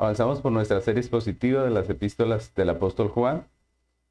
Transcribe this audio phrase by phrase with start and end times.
[0.00, 3.46] Avanzamos por nuestra serie expositiva de las epístolas del apóstol Juan.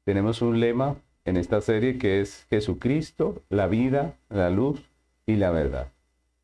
[0.04, 4.88] Tenemos un lema en esta serie que es Jesucristo, la vida, la luz
[5.26, 5.88] y la verdad.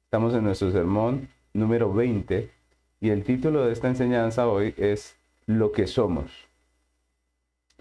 [0.02, 2.50] Estamos en nuestro sermón número 20
[3.00, 5.16] y el título de esta enseñanza hoy es
[5.46, 6.48] Lo que somos.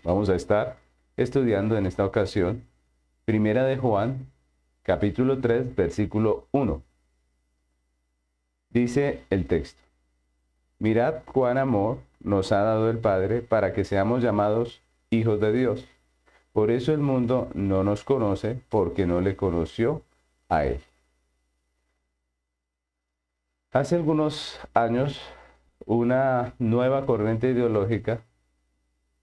[0.04, 0.78] Vamos a estar
[1.18, 2.62] estudiando en esta ocasión
[3.26, 4.28] Primera de Juan,
[4.84, 6.84] capítulo 3, versículo 1.
[8.70, 9.85] Dice el texto.
[10.80, 15.86] Mirad cuán amor nos ha dado el Padre para que seamos llamados hijos de Dios.
[16.54, 20.02] Por eso el mundo no nos conoce porque no le conoció
[20.50, 20.80] a Él.
[23.72, 25.22] Hace algunos años,
[25.86, 28.22] una nueva corriente ideológica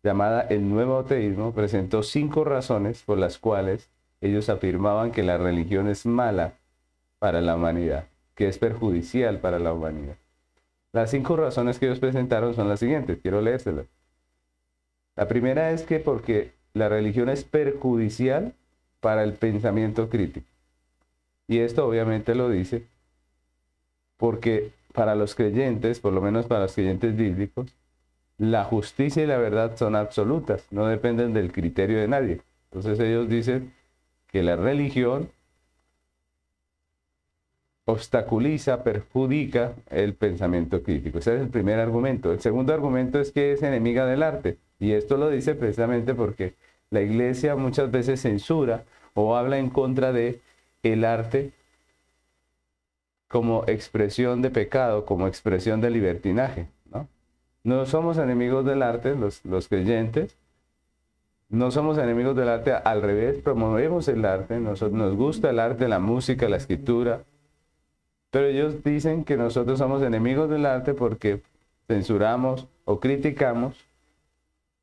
[0.03, 3.89] llamada el Nuevo Ateísmo presentó cinco razones por las cuales
[4.21, 6.53] ellos afirmaban que la religión es mala
[7.19, 10.17] para la humanidad, que es perjudicial para la humanidad.
[10.93, 13.87] Las cinco razones que ellos presentaron son las siguientes, quiero leérselas.
[15.17, 18.55] La primera es que porque la religión es perjudicial
[19.01, 20.47] para el pensamiento crítico.
[21.49, 22.87] Y esto obviamente lo dice
[24.17, 27.75] porque para los creyentes, por lo menos para los creyentes bíblicos,
[28.39, 32.41] la justicia y la verdad son absolutas, no dependen del criterio de nadie.
[32.71, 33.73] Entonces ellos dicen
[34.29, 35.29] que la religión
[37.85, 41.19] obstaculiza, perjudica el pensamiento crítico.
[41.19, 42.33] Ese es el primer argumento.
[42.33, 44.59] El segundo argumento es que es enemiga del arte.
[44.79, 46.55] Y esto lo dice precisamente porque
[46.91, 50.41] la iglesia muchas veces censura o habla en contra de
[50.83, 51.53] el arte
[53.29, 56.69] como expresión de pecado, como expresión de libertinaje.
[56.91, 57.09] No,
[57.65, 60.37] no somos enemigos del arte, los, los creyentes.
[61.49, 65.87] No somos enemigos del arte, al revés, promovemos el arte, nos, nos gusta el arte,
[65.87, 67.25] la música, la escritura,
[68.33, 71.43] pero ellos dicen que nosotros somos enemigos del arte porque
[71.87, 73.77] censuramos o criticamos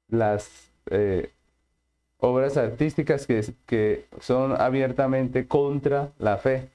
[0.07, 1.31] las eh,
[2.19, 6.69] obras artísticas que, son abiertamente contra la fe.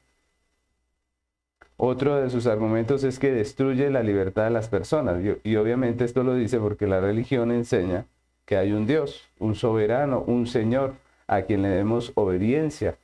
[1.76, 5.22] Otro de sus argumentos es que destruye la libertad de las personas.
[5.44, 8.06] Y, obviamente esto lo dice porque la religión enseña
[8.46, 10.94] que hay un Dios, un soberano, un Señor
[11.28, 12.96] a quien le demos obediencia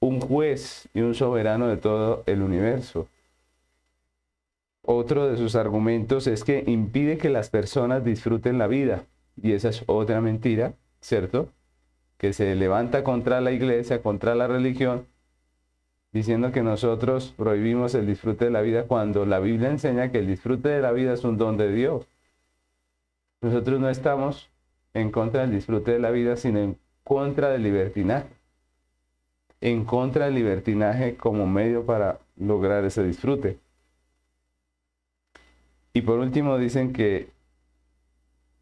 [0.00, 3.06] un juez y un soberano de todo el universo.
[4.82, 9.04] Otro de sus argumentos es que impide que las personas disfruten la vida.
[9.40, 11.50] Y esa es otra mentira, ¿cierto?
[12.16, 15.06] Que se levanta contra la iglesia, contra la religión,
[16.12, 20.26] diciendo que nosotros prohibimos el disfrute de la vida cuando la Biblia enseña que el
[20.26, 22.06] disfrute de la vida es un don de Dios.
[23.42, 24.50] Nosotros no estamos
[24.94, 28.39] en contra del disfrute de la vida, sino en contra del libertinaje
[29.60, 33.58] en contra del libertinaje como medio para lograr ese disfrute.
[35.92, 37.30] Y por último dicen que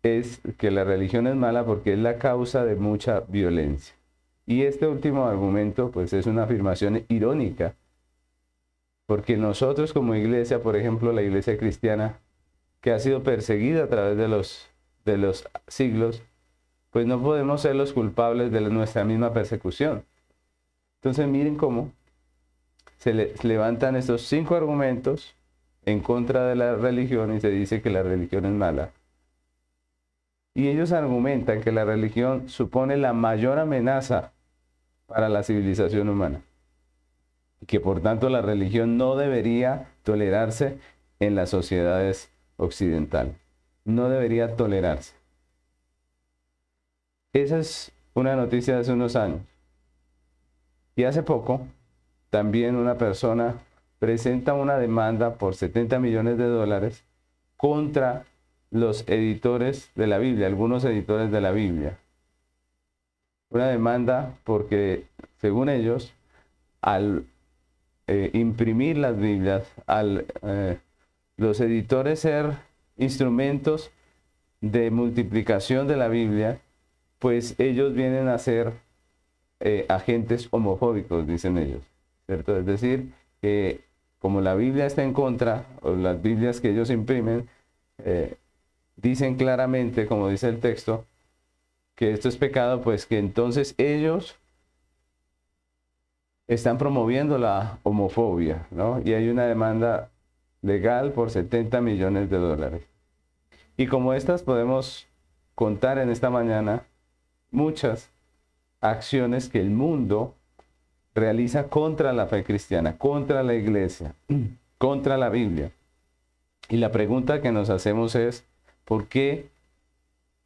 [0.03, 3.95] es que la religión es mala porque es la causa de mucha violencia.
[4.47, 7.75] Y este último argumento pues es una afirmación irónica,
[9.07, 12.19] porque nosotros como iglesia, por ejemplo, la iglesia cristiana
[12.81, 14.71] que ha sido perseguida a través de los
[15.05, 16.23] de los siglos,
[16.91, 20.05] pues no podemos ser los culpables de nuestra misma persecución.
[21.09, 21.91] Entonces miren cómo
[22.99, 25.35] se, levantan estos cinco argumentos
[25.87, 28.91] en contra de la religión y se dice que la religión es mala.
[30.53, 34.33] Y ellos argumentan que la religión supone la mayor amenaza
[35.07, 36.43] para la civilización humana.
[37.63, 40.77] Y que por tanto la religión no debería tolerarse
[41.21, 43.35] en las sociedades occidentales.
[43.87, 45.15] No debería tolerarse.
[47.33, 49.41] Esa es una noticia de hace unos años.
[50.99, 51.61] Y hace poco,
[52.29, 53.55] también una persona
[54.01, 57.05] presenta una demanda por 70 millones de dólares
[57.57, 58.25] contra
[58.73, 61.97] los editores de la Biblia, algunos editores de la Biblia.
[63.51, 65.07] Una demanda porque,
[65.37, 66.13] según ellos,
[66.81, 67.27] al
[68.09, 70.81] eh, imprimir las Biblias, al eh,
[71.37, 72.55] los editores ser
[72.97, 73.93] instrumentos
[74.61, 76.59] de multiplicación de la Biblia,
[77.21, 78.88] pues ellos vienen a ser
[79.61, 81.83] eh, agentes homofóbicos, dicen ellos.
[82.27, 82.59] ¿cierto?
[82.59, 83.81] Es decir, que
[84.19, 87.49] como la Biblia está en contra, o las Biblias que ellos imprimen,
[88.05, 88.37] eh,
[88.97, 91.07] dicen claramente, como dice el texto,
[91.95, 94.37] que esto es pecado, pues que entonces ellos
[96.49, 99.01] están promoviendo la homofobia, ¿no?
[99.05, 100.11] Y hay una demanda
[100.63, 102.83] legal por 70 millones de dólares.
[103.77, 105.07] Y como estas podemos
[105.55, 106.83] contar en esta mañana,
[107.51, 108.11] muchas
[108.81, 110.35] acciones que el mundo
[111.15, 114.15] realiza contra la fe cristiana, contra la iglesia,
[114.79, 115.73] contra la Biblia.
[116.69, 118.45] Y la pregunta que nos hacemos es,
[118.89, 119.51] ¿Por qué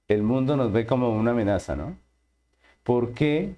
[0.09, 1.97] el mundo nos ve como una amenaza, no?
[2.83, 3.55] ¿Por qué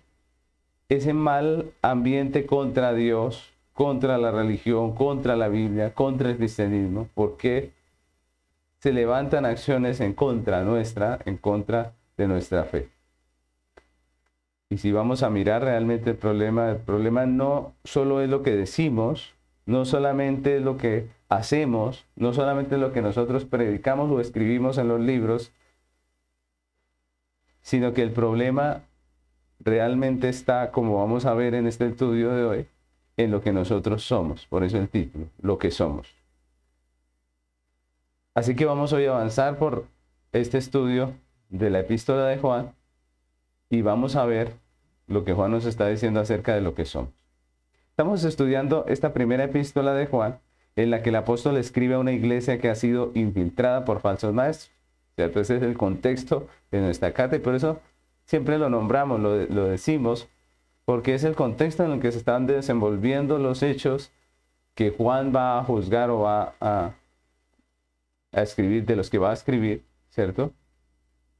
[0.90, 7.08] ese mal ambiente contra Dios, contra la religión, contra la Biblia, contra el cristianismo?
[7.14, 7.72] ¿Por qué
[8.80, 12.90] se levantan acciones en contra nuestra, en contra de nuestra fe?
[14.70, 18.56] Y si vamos a mirar realmente el problema, el problema no solo es lo que
[18.56, 19.34] decimos,
[19.66, 24.78] no solamente es lo que hacemos, no solamente es lo que nosotros predicamos o escribimos
[24.78, 25.52] en los libros,
[27.60, 28.82] sino que el problema
[29.60, 32.66] realmente está, como vamos a ver en este estudio de hoy,
[33.16, 34.46] en lo que nosotros somos.
[34.46, 36.08] Por eso el título, lo que somos.
[38.34, 39.86] Así que vamos hoy a avanzar por
[40.32, 41.12] este estudio
[41.48, 42.72] de la epístola de Juan
[43.74, 44.52] y vamos a ver
[45.08, 47.10] lo que Juan nos está diciendo acerca de lo que somos.
[47.90, 50.38] Estamos estudiando esta primera epístola de Juan
[50.76, 54.32] en la que el apóstol escribe a una iglesia que ha sido infiltrada por falsos
[54.32, 54.72] maestros.
[55.16, 55.40] ¿cierto?
[55.40, 57.80] Ese es el contexto de nuestra carta y por eso
[58.26, 60.28] siempre lo nombramos, lo, decimos,
[60.84, 64.12] porque es el contexto en el que se están desenvolviendo los hechos
[64.74, 66.94] que Juan va a juzgar o va a
[68.32, 70.52] escribir, de los que va a escribir, ¿cierto?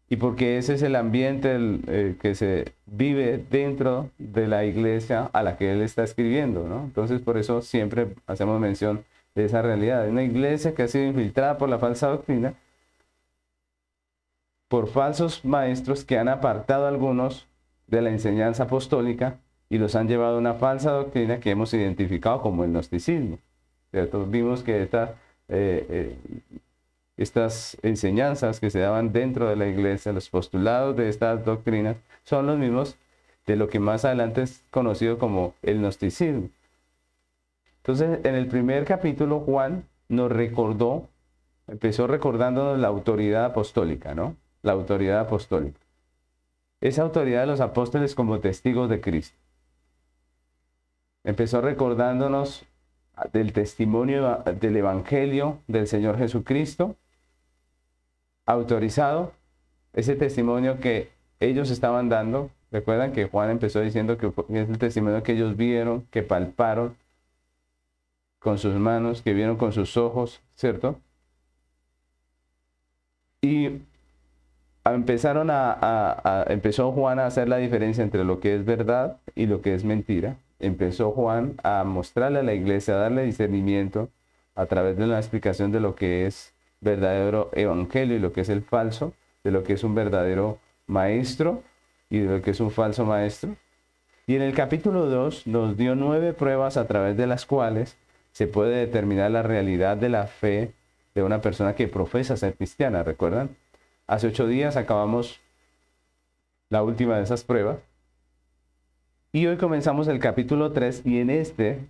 [0.09, 1.57] Y porque ese es el ambiente
[1.87, 6.85] eh, que se vive dentro de la iglesia a la que él está escribiendo, ¿no?
[6.85, 9.05] Entonces por eso siempre hacemos mención
[9.35, 10.09] de esa realidad.
[10.09, 12.55] Una iglesia que ha sido infiltrada por la falsa doctrina
[14.69, 17.47] por falsos maestros que han apartado a algunos
[17.87, 22.41] de la enseñanza apostólica y los han llevado a una falsa doctrina que hemos identificado
[22.43, 23.39] como el gnosticismo.
[23.91, 24.27] ¿cierto?
[24.27, 25.15] Vimos que esta,
[25.49, 26.17] eh, eh,
[27.17, 32.47] estas enseñanzas que se daban dentro de la iglesia, los postulados de estas doctrinas, son
[32.47, 32.97] los mismos
[33.47, 36.49] de lo que más adelante es conocido como el gnosticismo.
[37.79, 41.09] Entonces, en el primer capítulo, Juan nos recordó,
[41.69, 44.37] empezó recordándonos la autoridad apostólica, ¿no?
[44.63, 45.79] la autoridad apostólica.
[46.81, 49.37] Esa autoridad de los apóstoles como testigos de Cristo.
[51.23, 52.67] Empezó recordándonos
[53.33, 56.97] del testimonio del Evangelio del Señor Jesucristo,
[58.47, 59.33] autorizado,
[59.93, 61.11] ese testimonio que
[61.41, 62.51] ellos estaban dando.
[62.71, 66.97] Recuerdan que Juan empezó diciendo que es el testimonio que ellos vieron, que palparon
[68.39, 71.01] con sus manos, que vieron con sus ojos, ¿cierto?
[73.43, 73.81] Y
[74.85, 79.63] empezaron a, empezó Juan a hacer la diferencia entre lo que es verdad y lo
[79.63, 80.37] que es mentira.
[80.59, 84.09] Empezó Juan a mostrarle a la iglesia, a darle discernimiento
[84.55, 86.54] a través de la explicación de lo que es
[86.85, 91.63] verdadero evangelio y lo que es el falso, de lo que es un verdadero maestro
[92.11, 93.57] y de lo que es un falso maestro.
[94.27, 97.97] Y en el capítulo 2 nos dio nueve pruebas a través de las cuales
[98.33, 100.73] se puede determinar la realidad de la fe
[101.15, 103.57] de una persona que profesa ser cristiana, ¿recuerdan?
[104.07, 105.41] Hace ocho días acabamos
[106.69, 107.79] la última de esas pruebas.
[109.33, 111.81] Y hoy comenzamos el capítulo 3 y en este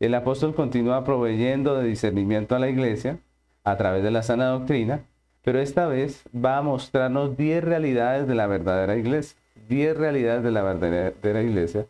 [0.00, 3.18] el apóstol continúa proveyendo de discernimiento a la iglesia
[3.64, 5.04] a través de la sana doctrina,
[5.42, 10.50] pero esta vez va a mostrarnos 10 realidades de la verdadera iglesia, 10 realidades de
[10.50, 11.86] la verdadera iglesia,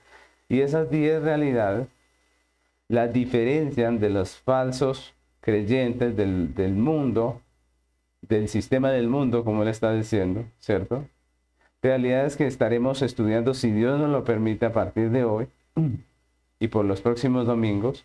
[0.48, 1.86] y esas 10 realidades
[2.88, 7.40] las diferencian de los falsos creyentes del, mundo
[8.20, 11.06] del sistema del mundo, como él está diciendo, ¿cierto?
[11.82, 15.46] Realidades que estaremos estudiando, si Dios nos lo permite, a partir de hoy
[16.58, 18.04] y por los próximos domingos.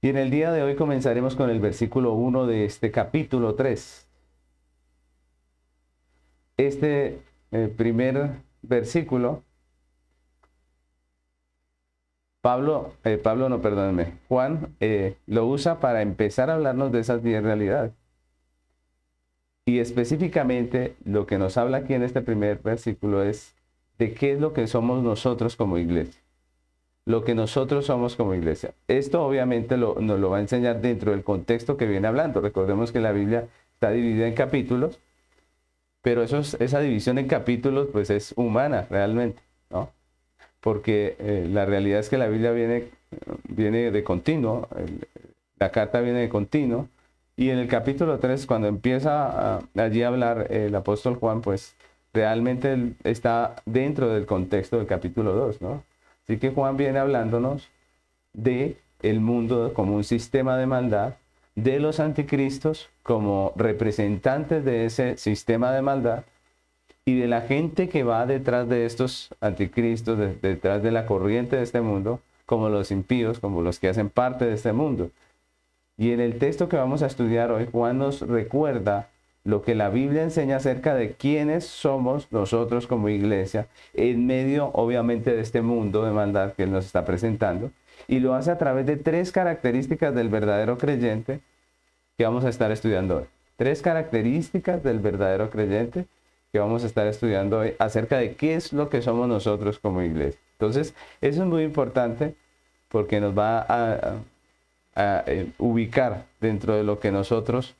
[0.00, 4.06] Y en el día de hoy comenzaremos con el versículo 1 de este capítulo 3.
[6.56, 8.30] Este eh, primer
[8.62, 9.42] versículo
[12.40, 17.22] Pablo, eh, Pablo no, perdónenme, Juan eh, lo usa para empezar a hablarnos de esas
[17.22, 17.92] 10 realidades.
[19.66, 23.54] Y específicamente lo que nos habla aquí en este primer versículo es
[23.98, 26.22] de qué es lo que somos nosotros como iglesia.
[27.08, 28.74] Lo que nosotros somos como iglesia.
[28.86, 32.42] Esto obviamente nos lo va a enseñar dentro del contexto que viene hablando.
[32.42, 34.98] Recordemos que la Biblia está dividida en capítulos,
[36.02, 39.90] pero esa división en capítulos pues es humana realmente, ¿no?
[40.60, 42.88] porque eh, la realidad es que la Biblia viene,
[43.48, 44.68] viene de continuo,
[45.58, 46.88] la carta viene de continuo,
[47.36, 51.74] y en el capítulo 3, cuando empieza allí a hablar el apóstol Juan, pues
[52.12, 55.84] realmente está dentro del contexto del capítulo 2, ¿no?
[56.28, 57.68] Así que Juan viene hablándonos
[58.34, 61.14] de el mundo como un sistema de maldad,
[61.54, 66.24] de los anticristos como representantes de ese sistema de maldad,
[67.06, 71.62] y de la gente que va detrás de estos anticristos, detrás de la corriente de
[71.62, 75.10] este mundo, como los impíos, como los que hacen parte de este mundo.
[75.96, 79.08] Y en el texto que vamos a estudiar hoy, Juan nos recuerda
[79.48, 85.34] lo que la Biblia enseña acerca de quiénes somos nosotros como iglesia, en medio obviamente
[85.34, 87.70] de este mundo de maldad que nos está presentando,
[88.06, 91.40] y lo hace a través de tres características del verdadero creyente
[92.18, 93.24] que vamos a estar estudiando hoy.
[93.56, 96.04] Tres características del verdadero creyente
[96.52, 100.02] que vamos a estar estudiando hoy acerca de qué es lo que somos nosotros como
[100.02, 100.38] iglesia.
[100.58, 102.34] Entonces, eso es muy importante
[102.90, 104.16] porque nos va a,
[105.26, 107.76] eh, ubicar dentro de lo que nosotros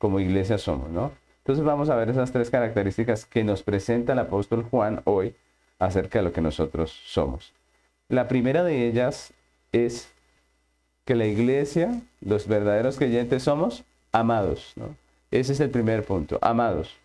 [0.00, 1.12] como iglesia somos, ¿no?
[1.38, 5.36] Entonces vamos a ver esas tres características que nos presenta el apóstol Juan hoy
[5.78, 7.52] acerca de lo que nosotros somos.
[8.08, 9.34] La primera de ellas
[9.72, 10.10] es
[11.04, 14.96] que la iglesia, los verdaderos creyentes somos amados, ¿no?
[15.30, 16.96] Ese es el primer punto, amados.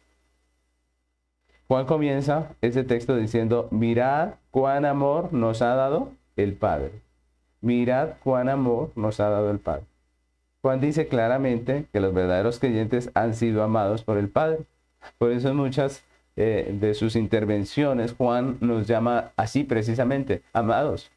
[1.68, 6.92] Juan comienza ese texto diciendo, mirad cuán amor nos ha dado el Padre.
[7.60, 9.84] Mirad cuán amor nos ha dado el Padre.
[10.66, 14.62] Juan dice claramente que los verdaderos creyentes han sido amados por el Padre.
[15.20, 16.04] Por eso en muchas
[16.36, 21.12] eh, de sus intervenciones Juan nos llama así precisamente, amados.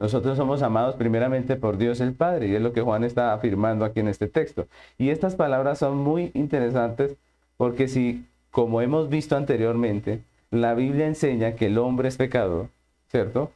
[0.00, 3.84] Nosotros somos amados primeramente por Dios el Padre, y es lo que Juan está afirmando
[3.84, 4.66] aquí en este texto.
[4.98, 7.14] Y estas palabras son muy interesantes
[7.56, 12.66] porque si, como hemos visto anteriormente, la Biblia enseña que el hombre es pecador,
[13.12, 13.52] ¿cierto?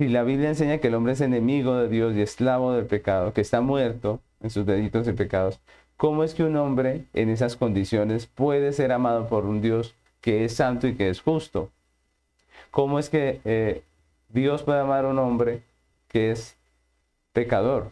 [0.00, 3.34] Si la Biblia enseña que el hombre es enemigo de Dios y esclavo del pecado,
[3.34, 5.60] que está muerto en sus delitos y pecados,
[5.98, 10.46] ¿cómo es que un hombre en esas condiciones puede ser amado por un Dios que
[10.46, 11.68] es santo y que es justo?
[12.70, 13.82] ¿Cómo es que eh,
[14.30, 15.64] Dios puede amar a un hombre
[16.08, 16.56] que es
[17.34, 17.90] pecador?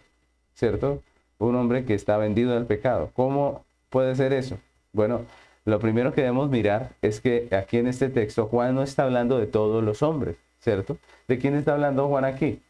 [0.54, 1.02] ¿Cierto?
[1.36, 3.10] Un hombre que está vendido al pecado.
[3.12, 4.56] ¿Cómo puede ser eso?
[4.94, 5.26] Bueno,
[5.66, 9.38] lo primero que debemos mirar es que aquí en este texto Juan no está hablando
[9.38, 10.98] de todos los hombres ¿cierto?
[11.26, 12.60] ¿De quién está hablando Juan aquí?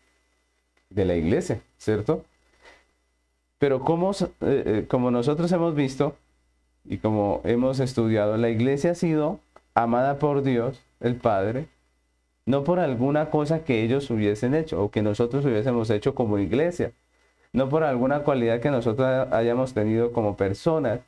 [0.90, 2.24] De la iglesia, ¿cierto?
[3.58, 6.16] Pero como, eh, eh, como nosotros hemos visto
[6.84, 9.40] y como hemos estudiado, la iglesia ha sido
[9.74, 11.68] amada por Dios, el Padre,
[12.46, 16.92] no por alguna cosa que ellos hubiesen hecho o que nosotros hubiésemos hecho como iglesia,
[17.52, 21.00] no por alguna cualidad que nosotros hayamos tenido como personas,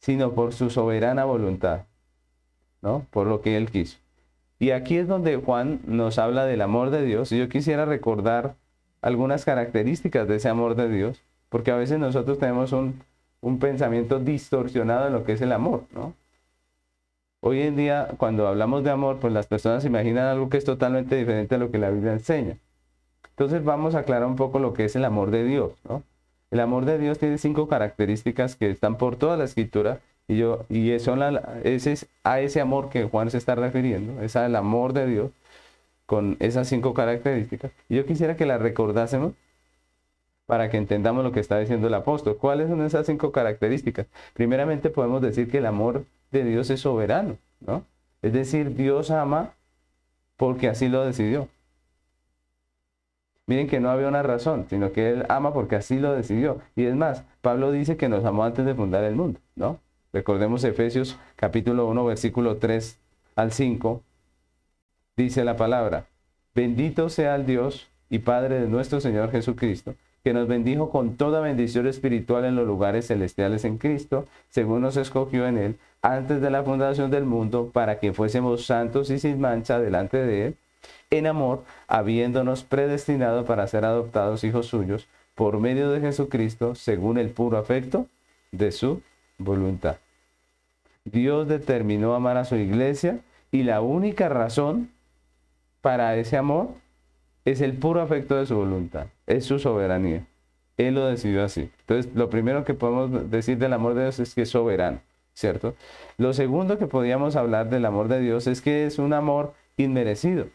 [0.00, 1.84] sino por su soberana voluntad,
[2.82, 3.06] ¿no?
[3.10, 3.99] Por lo que Él quiso.
[4.60, 7.32] Y aquí es donde Juan nos habla del amor de Dios.
[7.32, 8.56] Y yo quisiera recordar
[9.00, 13.00] algunas características de ese amor de Dios, porque a veces nosotros tenemos un,
[13.58, 16.12] pensamiento distorsionado en lo que es el amor, ¿no?
[17.40, 21.16] Hoy en día, cuando hablamos de amor, pues las personas imaginan algo que es totalmente
[21.16, 22.58] diferente a lo que la Biblia enseña.
[23.30, 25.72] Entonces vamos a aclarar un poco lo que es el amor de Dios.
[26.50, 30.64] El amor de Dios tiene cinco características que están por toda la escritura y, yo,
[30.68, 34.92] y la, ese es a ese amor que Juan se está refiriendo, es al amor
[34.92, 35.30] de Dios
[36.06, 37.72] con esas cinco características.
[37.88, 39.32] Y yo quisiera que las recordásemos
[40.46, 42.36] para que entendamos lo que está diciendo el apóstol.
[42.36, 44.06] ¿Cuáles son esas cinco características?
[44.34, 47.84] Primeramente podemos decir que el amor de Dios es soberano, ¿no?
[48.22, 49.54] Es decir, Dios ama
[50.36, 51.48] porque así lo decidió.
[53.46, 56.60] Miren que no había una razón, sino que Él ama porque así lo decidió.
[56.76, 59.80] Y es más, Pablo dice que nos amó antes de fundar el mundo, ¿no?
[60.12, 62.98] Recordemos Efesios capítulo 1, versículo 3
[63.36, 64.02] al 5.
[65.16, 66.06] Dice la palabra,
[66.52, 71.40] bendito sea el Dios y Padre de nuestro Señor Jesucristo, que nos bendijo con toda
[71.40, 76.50] bendición espiritual en los lugares celestiales en Cristo, según nos escogió en Él antes de
[76.50, 80.56] la fundación del mundo, para que fuésemos santos y sin mancha delante de Él,
[81.10, 87.30] en amor, habiéndonos predestinado para ser adoptados hijos suyos por medio de Jesucristo, según el
[87.30, 88.06] puro afecto
[88.50, 89.02] de su
[89.40, 89.96] voluntad.
[91.04, 93.20] Dios determinó amar a su iglesia
[93.50, 94.90] y la única razón
[95.80, 96.68] para ese amor
[97.44, 100.26] es el puro afecto de su voluntad, es su soberanía.
[100.76, 101.70] Él lo decidió así.
[101.80, 105.00] Entonces, lo primero que podemos decir del amor de Dios es que es soberano,
[105.34, 105.74] ¿cierto?
[106.16, 110.46] Lo segundo que podríamos hablar del amor de Dios es que es un amor inmerecido.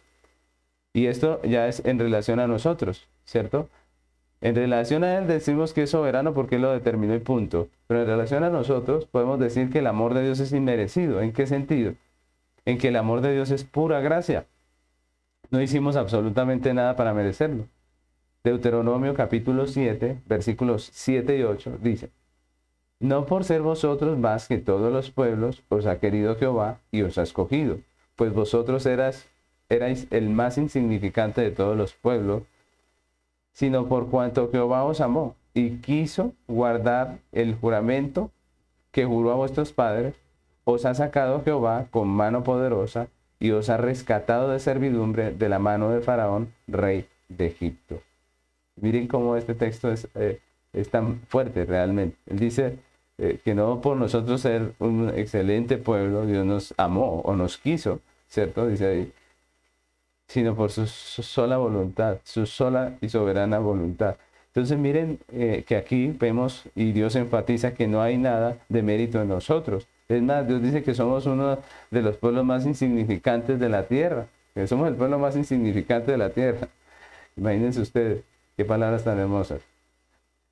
[0.93, 3.69] Y esto ya es en relación a nosotros, ¿cierto?
[4.45, 7.67] En relación a Él decimos que es soberano porque lo determinó y punto.
[7.87, 11.19] Pero en relación a nosotros podemos decir que el amor de Dios es inmerecido.
[11.19, 11.95] ¿En qué sentido?
[12.63, 14.45] En que el amor de Dios es pura gracia.
[15.49, 17.65] No hicimos absolutamente nada para merecerlo.
[18.43, 22.11] Deuteronomio capítulo 7, versículos 7 y 8 dice,
[22.99, 27.17] No por ser vosotros más que todos los pueblos os ha querido Jehová y os
[27.17, 27.79] ha escogido,
[28.15, 29.27] pues vosotros eras,
[29.69, 32.43] erais el más insignificante de todos los pueblos
[33.55, 38.29] sino por cuanto Jehová os amó y quiso guardar el juramento
[38.91, 40.13] que juró a vuestros padres,
[40.65, 43.07] os ha sacado Jehová con mano poderosa
[43.39, 48.01] y os ha rescatado de servidumbre de la mano de Faraón, rey de Egipto.
[48.75, 50.41] Miren cómo este texto es, eh,
[50.73, 52.17] es tan fuerte realmente.
[52.25, 52.77] Él dice
[53.17, 58.01] eh, que no por nosotros ser un excelente pueblo, Dios nos amó o nos quiso,
[58.27, 58.67] ¿cierto?
[58.67, 59.13] Dice ahí,
[60.27, 64.15] sino por su, sola voluntad, su sola y soberana voluntad.
[64.47, 69.21] Entonces miren eh, que aquí vemos y Dios enfatiza que no hay nada de mérito
[69.21, 69.87] en nosotros.
[70.07, 71.57] Es más, Dios dice que somos uno
[71.91, 76.17] de los pueblos más insignificantes de la tierra, que somos el pueblo más insignificante de
[76.17, 76.67] la tierra.
[77.35, 78.23] Imagínense ustedes
[78.55, 79.61] qué palabras tan hermosas.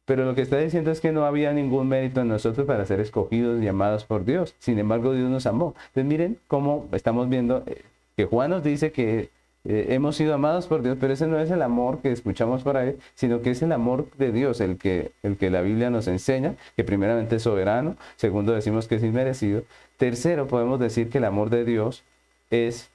[0.06, 3.00] Pero lo que está diciendo es que no había ningún mérito en nosotros para ser
[3.00, 4.53] escogidos y llamados por Dios.
[4.60, 5.75] Sin embargo, Dios nos amó.
[5.88, 7.84] Entonces miren cómo estamos viendo eh,
[8.18, 9.30] que Juan nos dice que
[9.65, 12.75] eh, hemos sido amados por Dios, pero ese no es el amor que escuchamos por
[12.75, 16.08] ahí, sino que es el amor de Dios el que, el que la Biblia nos
[16.08, 19.63] enseña, que primeramente es soberano, segundo decimos que es inmerecido,
[19.98, 22.03] tercero podemos decir que el amor de Dios
[22.50, 22.91] es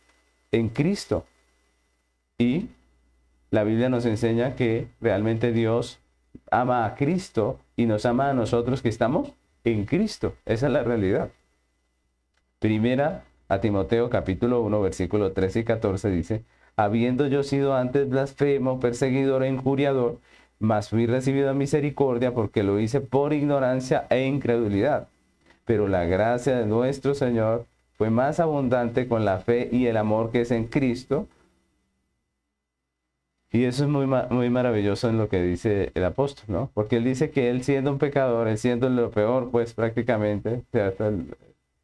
[0.53, 1.25] en Cristo.
[2.39, 2.69] Y
[3.51, 6.01] la Biblia nos enseña que realmente Dios
[6.51, 9.33] ama a Cristo y nos ama a nosotros que estamos
[9.65, 10.35] en Cristo.
[10.45, 11.31] Esa es la realidad.
[12.59, 16.45] Primera a Timoteo capítulo 1 versículo 13 y 14 dice,
[16.79, 20.21] habiendo yo sido antes blasfemo, perseguidor e injuriador,
[20.61, 25.09] mas fui recibido a misericordia porque lo hice por ignorancia e incredulidad.
[25.65, 27.67] Pero la gracia de nuestro Señor
[27.97, 31.27] fue más abundante con la fe y el amor que es en Cristo.
[33.51, 36.71] Y eso es muy, muy maravilloso en lo que dice el apóstol, ¿no?
[36.75, 40.63] Porque él dice que él siendo un pecador, él siendo lo peor, pues prácticamente,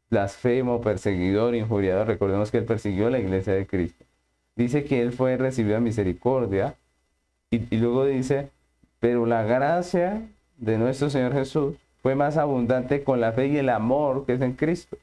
[0.09, 4.04] blasfemo, perseguidor, injuriador, recordemos que él persiguió la iglesia de Cristo
[4.55, 6.75] dice que él fue recibido a misericordia
[7.51, 8.49] y, luego dice,
[8.99, 10.21] pero la gracia
[10.57, 14.41] de nuestro Señor Jesús fue más abundante con la fe y el amor que es
[14.41, 14.97] en Cristo.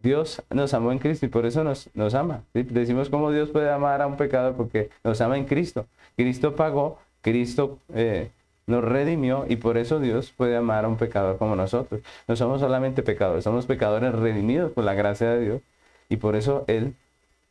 [0.00, 2.42] Dios nos amó en Cristo y por eso nos, nos ama.
[2.52, 5.86] Decimos cómo Dios puede amar a un pecador porque nos ama en Cristo.
[6.16, 8.30] Cristo pagó, Cristo eh,
[8.66, 12.02] nos redimió y por eso Dios puede amar a un pecador como nosotros.
[12.28, 15.62] No somos solamente pecadores, somos pecadores redimidos por la gracia de Dios
[16.08, 16.94] y por eso Él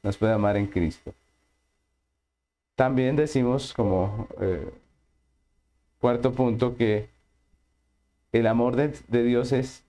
[0.05, 1.15] nos puede amar en Cristo.
[2.75, 4.69] También decimos como eh,
[5.99, 7.09] cuarto punto que
[8.31, 9.83] el amor de, Dios es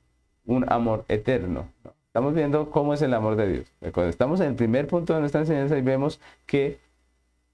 [0.47, 1.69] un amor eterno.
[2.07, 3.67] Estamos viendo cómo es el amor de Dios.
[3.93, 6.79] Cuando estamos en el primer punto de nuestra enseñanza y vemos que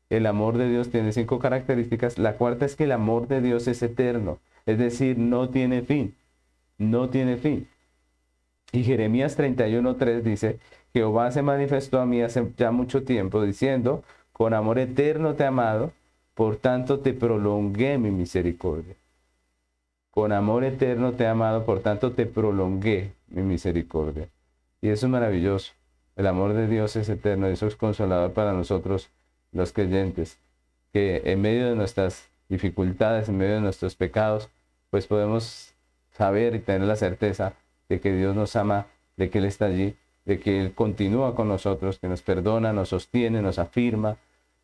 [0.09, 2.17] el amor de Dios tiene cinco características.
[2.17, 6.15] La cuarta es que el amor de Dios es eterno, es decir, no tiene fin,
[6.79, 7.67] no tiene fin.
[8.71, 10.61] Y Jeremías 31.3 dice,
[10.93, 15.47] Jehová se manifestó a mí hace ya mucho tiempo diciendo, con amor eterno te he
[15.47, 15.93] amado,
[16.35, 18.95] por tanto te prolongué mi misericordia.
[20.11, 24.29] Con amor eterno te he amado, por tanto te prolongué mi misericordia.
[24.83, 25.73] Y eso es maravilloso.
[26.17, 29.09] El amor de Dios es eterno, eso es consolador para nosotros
[29.53, 30.39] los creyentes,
[30.93, 34.51] que en medio de nuestras dificultades, en medio de nuestros pecados,
[34.91, 35.73] pues podemos
[36.11, 37.55] saber y tener la certeza
[37.89, 41.49] de que Dios nos ama, de que Él está allí de que Él continúa con
[41.49, 44.17] nosotros, que nos perdona, nos sostiene, nos afirma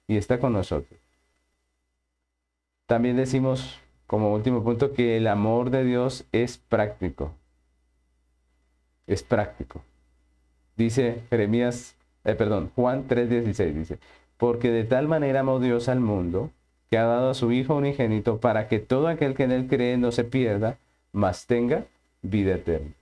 [0.06, 0.98] y está con nosotros.
[2.86, 7.34] También decimos como último punto que el amor de Dios es práctico.
[9.06, 9.82] Es práctico.
[10.76, 13.98] Dice Jeremías, eh, perdón, Juan 3:16 dice,
[14.36, 16.50] porque de tal manera amó Dios al mundo
[16.88, 19.98] que ha dado a su Hijo unigénito para que todo aquel que en él cree
[19.98, 20.78] no se pierda,
[21.12, 21.84] mas tenga
[22.22, 22.92] vida eterna.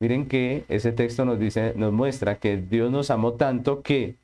[0.00, 4.16] Miren que ese texto nos dice, nos muestra que Dios nos amó tanto que,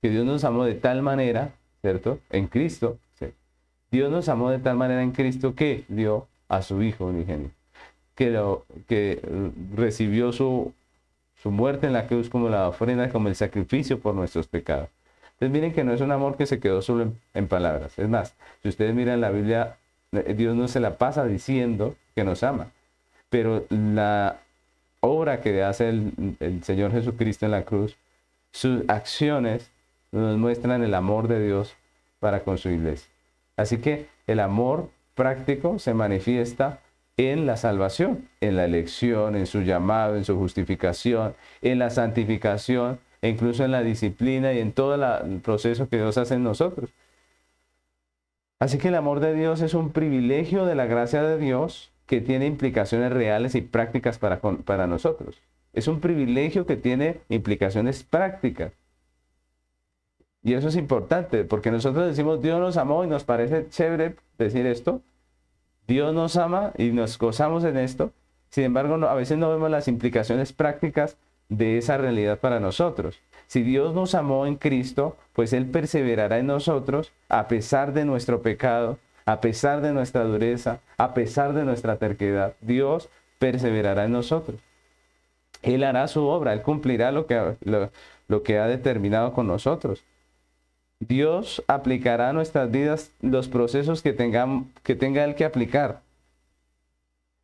[0.00, 2.18] que Dios nos amó de tal manera, ¿cierto?
[2.30, 2.98] En Cristo.
[3.90, 7.54] Dios nos amó de tal manera en Cristo que dio a su Hijo unigénito,
[8.14, 9.20] que, lo, que
[9.74, 10.72] recibió su,
[11.42, 14.88] su muerte en la cruz como la ofrenda, como el sacrificio por nuestros pecados.
[15.32, 17.98] Entonces miren que no es un amor que se quedó solo en, en palabras.
[17.98, 19.76] Es más, si ustedes miran la Biblia,
[20.12, 22.72] eh, Dios no se la pasa diciendo que nos ama,
[23.30, 24.38] pero la
[25.00, 27.96] obra que hace el, Señor Jesucristo en la cruz,
[28.50, 29.70] sus acciones
[30.12, 31.76] nos muestran el amor de Dios
[32.18, 33.08] para con su iglesia.
[33.56, 36.80] Así que el amor práctico se manifiesta
[37.16, 43.00] en la salvación, en la elección, en su llamado, en su justificación, en la santificación,
[43.20, 46.90] e incluso en la disciplina y en todo el proceso que Dios hace en nosotros.
[48.60, 52.22] Así que el amor de Dios es un privilegio de la gracia de Dios que
[52.22, 55.40] tiene implicaciones reales y prácticas para, para nosotros.
[55.74, 58.72] Es un privilegio que tiene implicaciones prácticas.
[60.42, 64.66] Y eso es importante, porque nosotros decimos Dios nos amó y nos parece chévere decir
[64.66, 65.02] esto.
[65.86, 68.10] Dios nos ama y nos gozamos en esto.
[68.48, 71.18] Sin embargo, a veces no vemos las implicaciones prácticas
[71.50, 73.20] de esa realidad para nosotros.
[73.48, 78.40] Si Dios nos amó en Cristo, pues Él perseverará en nosotros a pesar de nuestro
[78.40, 82.54] pecado, a pesar de nuestra dureza, a pesar de nuestra terquedad.
[82.62, 84.58] Dios perseverará en nosotros.
[85.60, 90.02] Él hará su obra, Él cumplirá lo que, lo, que ha determinado con nosotros.
[90.98, 94.46] Dios aplicará a nuestras vidas los procesos que, tenga
[94.86, 96.00] Él que aplicar,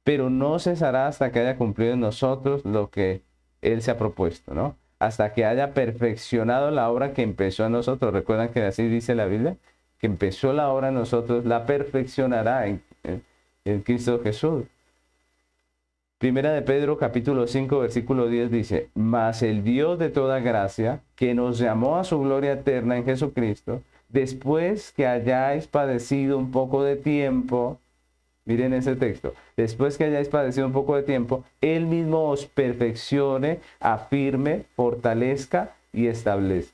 [0.05, 3.21] pero no cesará hasta que haya cumplido en nosotros lo que
[3.61, 4.75] Él se ha propuesto, ¿no?
[5.01, 8.15] Hasta que haya perfeccionado la obra que empezó en nosotros.
[8.15, 9.59] Recuerdan que así dice la Biblia,
[10.05, 12.83] que empezó la obra en nosotros, la perfeccionará en,
[13.65, 14.65] en Cristo Jesús.
[16.19, 21.33] Primera de Pedro capítulo 5 versículo 10 dice, mas el Dios de toda gracia, que
[21.33, 26.97] nos llamó a su gloria eterna en Jesucristo, después que hayáis padecido un poco de
[26.97, 27.79] tiempo,
[28.45, 33.61] miren ese texto, después que hayáis padecido un poco de tiempo, Él mismo os perfeccione,
[33.81, 36.74] afirme, fortalezca y establezca.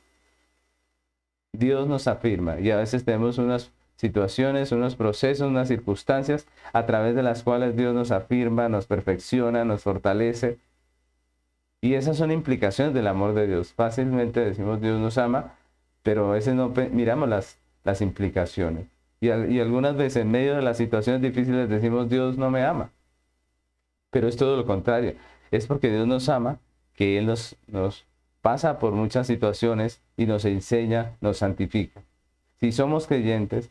[1.53, 7.15] Dios nos afirma y a veces tenemos unas situaciones, unos procesos, unas circunstancias a través
[7.15, 10.59] de las cuales Dios nos afirma, nos perfecciona, nos fortalece.
[11.83, 13.73] Y esas son implicaciones del amor de Dios.
[13.75, 15.55] Fácilmente decimos Dios nos ama,
[16.03, 18.87] pero a veces no miramos las, las implicaciones.
[19.21, 22.91] Y, y algunas veces en medio de las situaciones difíciles decimos Dios no me ama.
[24.11, 25.15] Pero es todo lo contrario.
[25.51, 26.59] Es porque Dios nos ama
[26.95, 28.07] que Él nos, nos
[28.43, 32.03] pasa por muchas situaciones y nos enseña, nos santifica.
[32.59, 33.71] Si somos creyentes,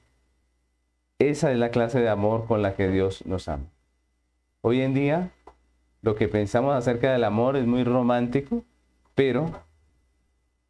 [1.19, 3.65] esa es la clase de amor con la que Dios nos ama.
[4.61, 5.31] Hoy en día,
[6.01, 8.63] lo que pensamos acerca del amor es muy romántico,
[9.15, 9.51] pero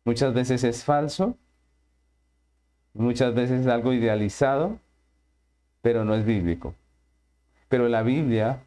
[0.06, 1.38] muchas veces es falso,
[2.94, 4.80] muchas veces es algo idealizado,
[5.82, 6.74] pero no es bíblico.
[7.68, 8.64] Pero la Biblia,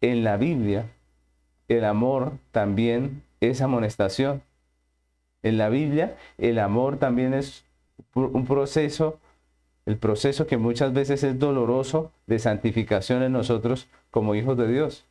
[0.00, 0.86] en la Biblia,
[1.68, 4.42] el amor también es amonestación.
[5.42, 7.64] En la Biblia, el amor también es
[8.14, 9.18] un proceso
[9.86, 15.06] el proceso que muchas veces es doloroso de santificación en nosotros como hijos de Dios.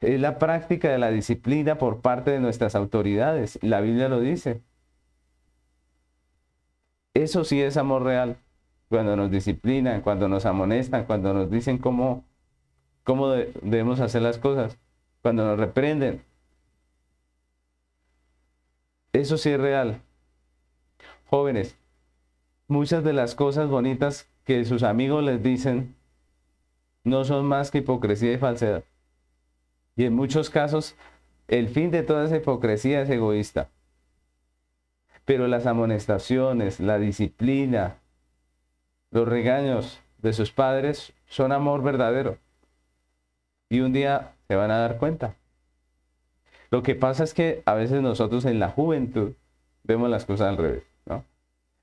[0.00, 3.58] Es la práctica de la disciplina por parte de nuestras autoridades.
[3.62, 4.60] La Biblia lo dice.
[7.14, 8.36] Eso sí es amor real.
[8.90, 12.24] Cuando nos disciplinan, cuando nos amonestan, cuando nos dicen cómo,
[13.04, 14.78] cómo debemos hacer las cosas,
[15.22, 16.22] cuando nos reprenden.
[19.12, 20.00] Eso sí es real.
[21.26, 21.76] Jóvenes,
[22.68, 25.94] muchas de las cosas bonitas que sus amigos les dicen
[27.04, 28.84] no son más que hipocresía y falsedad.
[29.96, 30.94] Y en muchos casos,
[31.48, 33.68] el fin de toda esa hipocresía es egoísta.
[35.24, 37.96] Pero las amonestaciones, la disciplina,
[39.10, 42.38] los regaños de sus padres son amor verdadero.
[43.68, 45.36] Y un día se van a dar cuenta.
[46.70, 49.32] Lo que pasa es que a veces nosotros en la juventud
[49.84, 50.82] vemos las cosas al revés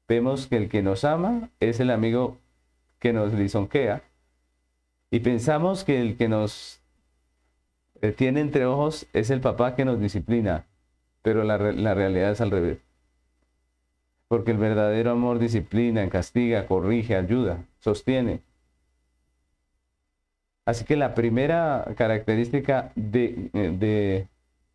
[0.07, 2.37] vemos que el que nos ama es el amigo
[2.99, 4.03] que nos lisonquea
[5.11, 6.81] y pensamos que el que nos
[8.01, 10.65] eh, tiene entre ojos es el papá que nos disciplina,
[11.21, 12.79] pero la realidad es al revés.
[14.27, 18.41] Porque el verdadero amor disciplina, castiga, corrige, ayuda, sostiene.
[20.65, 24.27] Así que la primera característica de, eh, de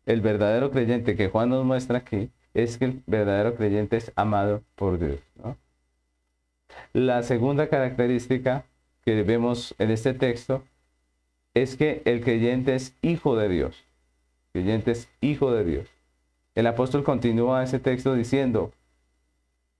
[0.05, 4.63] el verdadero creyente que Juan nos muestra aquí es que el verdadero creyente es amado
[4.75, 5.19] por Dios.
[6.93, 8.65] La segunda característica
[9.03, 10.63] que vemos en este texto
[11.53, 13.83] es que el creyente es hijo de Dios.
[14.53, 15.87] El creyente es hijo de Dios.
[16.55, 18.71] El apóstol continúa ese texto diciendo,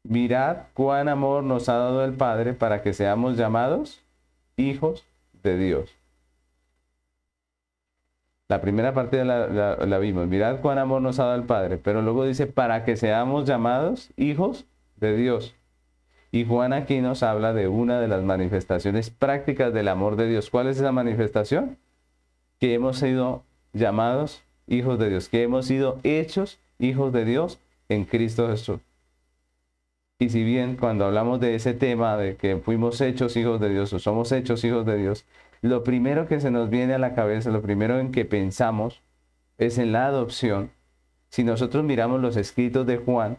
[0.03, 4.01] mirad cuán amor nos ha dado el Padre para que seamos llamados
[4.57, 5.05] hijos
[5.43, 6.00] de Dios.
[8.51, 10.27] La primera parte la, vimos.
[10.27, 11.77] Mirad cuán amor nos ha dado el Padre.
[11.77, 14.65] Pero luego dice, para que seamos llamados hijos
[14.97, 15.55] de Dios.
[16.33, 20.49] Y Juan aquí nos habla de una de las manifestaciones prácticas del amor de Dios.
[20.49, 21.77] ¿Cuál es esa manifestación?
[22.59, 28.03] Que hemos sido llamados hijos de Dios, que hemos sido hechos hijos de Dios en
[28.03, 28.81] Cristo Jesús.
[30.19, 33.93] Y si bien cuando hablamos de ese tema de que fuimos hechos hijos de Dios
[33.93, 35.23] o somos hechos hijos de Dios,
[35.61, 39.01] lo primero que se nos viene a la cabeza, lo primero en que pensamos
[39.57, 40.71] es en la adopción.
[41.29, 43.37] Si nosotros miramos los escritos de Juan,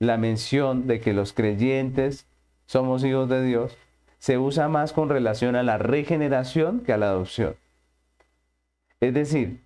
[0.00, 2.26] la mención de que los creyentes
[2.66, 3.78] somos hijos de Dios
[4.18, 7.56] se usa más con relación a la regeneración que a la adopción.
[9.00, 9.60] Es decir,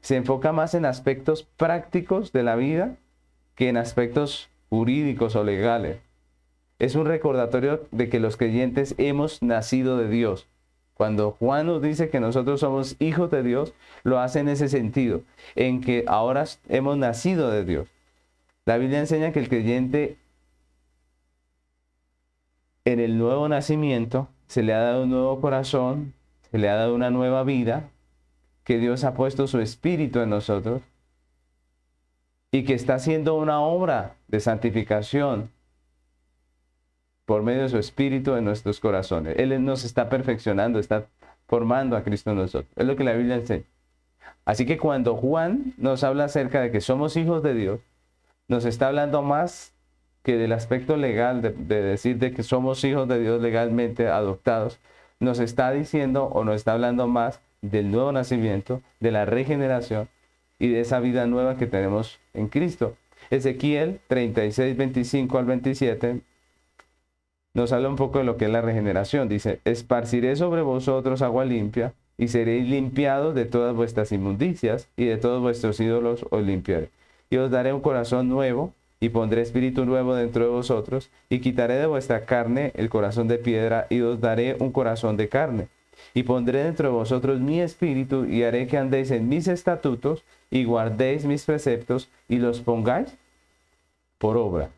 [0.00, 2.96] se enfoca más en aspectos prácticos de la vida
[3.54, 5.98] que en aspectos jurídicos o legales.
[6.78, 10.48] Es un recordatorio de que los creyentes hemos nacido de Dios
[11.02, 15.22] Cuando Juan nos dice que nosotros somos hijos de Dios, lo hace en ese sentido,
[15.56, 17.88] en que ahora hemos nacido de Dios.
[18.66, 20.16] La Biblia enseña que el creyente
[22.84, 26.14] en el nuevo nacimiento se le ha dado un nuevo corazón,
[26.52, 27.88] se le ha dado una nueva vida,
[28.62, 30.82] que Dios ha puesto su espíritu en nosotros
[32.52, 35.50] y que está haciendo una obra de santificación
[37.32, 39.38] por medio de su espíritu en nuestros corazones.
[39.38, 41.06] Él nos está perfeccionando, está
[41.46, 42.70] formando a Cristo en nosotros.
[42.76, 43.64] Es lo que la Biblia enseña.
[44.44, 47.80] Así que cuando Juan nos habla acerca de que somos hijos de Dios,
[48.48, 49.72] nos está hablando más
[50.22, 54.78] que del aspecto legal de, decir de que somos hijos de Dios legalmente adoptados,
[55.18, 60.10] nos está diciendo o nos está hablando más del nuevo nacimiento, de la regeneración
[60.58, 62.94] y de esa vida nueva que tenemos en Cristo.
[63.30, 66.20] Ezequiel 36, 25 al 27
[67.54, 69.28] nos habla un poco de lo que es la regeneración.
[69.28, 75.16] Dice, esparciré sobre vosotros agua limpia y seréis limpiados de todas vuestras inmundicias y de
[75.16, 76.90] todos vuestros ídolos os limpiaré.
[77.30, 81.74] Y os daré un corazón nuevo y pondré espíritu nuevo dentro de vosotros y quitaré
[81.74, 85.68] de vuestra carne el corazón de piedra y os daré un corazón de carne.
[86.14, 90.64] Y pondré dentro de vosotros mi espíritu y haré que andéis en mis estatutos y
[90.64, 93.16] guardéis mis preceptos y los pongáis
[94.18, 94.70] por obra.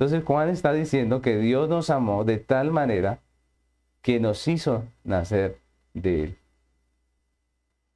[0.00, 3.18] Entonces Juan está diciendo que Dios nos amó de tal manera
[4.00, 5.58] que nos hizo nacer
[5.92, 6.36] de Él.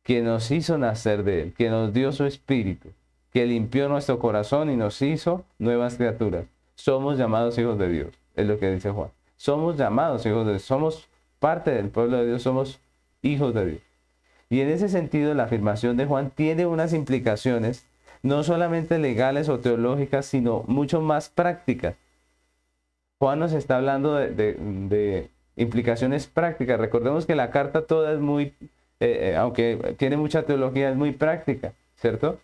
[0.02, 2.90] Que nos hizo nacer de Él, que nos dio su espíritu,
[3.32, 6.44] que limpió nuestro corazón y nos hizo nuevas criaturas.
[6.74, 9.08] Somos llamados hijos de Dios, es lo que dice Juan.
[9.38, 12.80] Somos llamados hijos de Dios, somos parte del pueblo de Dios, somos
[13.22, 13.80] hijos de Dios.
[14.50, 17.86] Y en ese sentido la afirmación de Juan tiene unas implicaciones
[18.24, 21.94] no solamente legales o teológicas, sino mucho más prácticas.
[23.18, 26.80] Juan nos está hablando de, implicaciones prácticas.
[26.80, 28.54] Recordemos que la carta toda es muy,
[28.98, 32.40] eh, eh, aunque tiene mucha teología, es muy práctica, ¿cierto?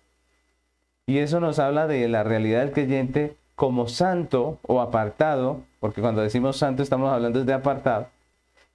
[1.06, 6.20] Y eso nos habla de la realidad del creyente como santo o apartado, porque cuando
[6.20, 8.08] decimos santo estamos hablando de apartado,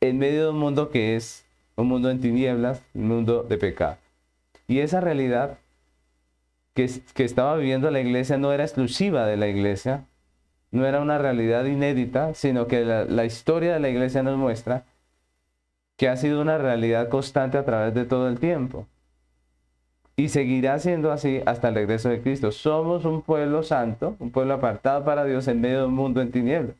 [0.01, 3.97] en medio de un mundo que es un mundo en tinieblas, un mundo de pecado.
[4.67, 5.59] Y esa realidad
[6.75, 10.05] que, estaba viviendo la iglesia no era exclusiva de la iglesia,
[10.71, 14.83] no era una realidad inédita, sino que la, la, historia de la iglesia nos muestra
[15.95, 18.87] que ha sido una realidad constante a través de todo el tiempo.
[20.17, 22.51] Y seguirá siendo así hasta el regreso de Cristo.
[22.51, 26.31] Somos un pueblo santo, un pueblo apartado para Dios en medio de un mundo en
[26.31, 26.75] tinieblas.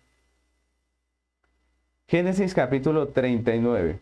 [2.07, 3.99] Génesis capítulo 39.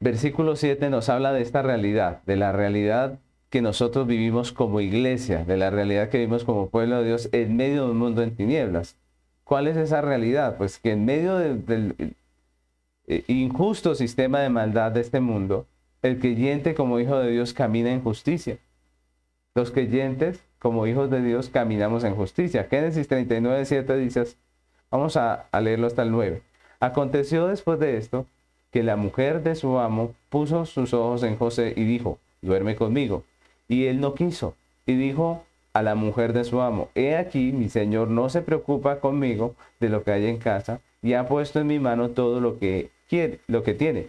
[0.00, 3.18] Versículo 7 nos habla de esta realidad, de la realidad
[3.50, 7.56] que nosotros vivimos como iglesia, de la realidad que vivimos como pueblo de Dios en
[7.56, 8.96] medio de un mundo en tinieblas.
[9.42, 10.56] ¿Cuál es esa realidad?
[10.56, 12.14] Pues que en medio del
[13.08, 15.66] eh, injusto sistema de maldad de este mundo,
[16.02, 18.58] el creyente como hijo de Dios camina en justicia.
[19.54, 22.68] Los creyentes como hijos de Dios caminamos en justicia.
[22.70, 24.24] Génesis 39, 7 dice,
[24.90, 26.42] vamos a, a leerlo hasta el 9.
[26.78, 28.26] Aconteció después de esto
[28.70, 33.24] que la mujer de su amo puso sus ojos en José y dijo, duerme conmigo.
[33.66, 34.54] Y él no quiso.
[34.86, 39.00] Y dijo a la mujer de su amo, he aquí, mi señor no se preocupa
[39.00, 42.58] conmigo de lo que hay en casa y ha puesto en mi mano todo lo
[42.58, 44.08] que quiere, lo que tiene.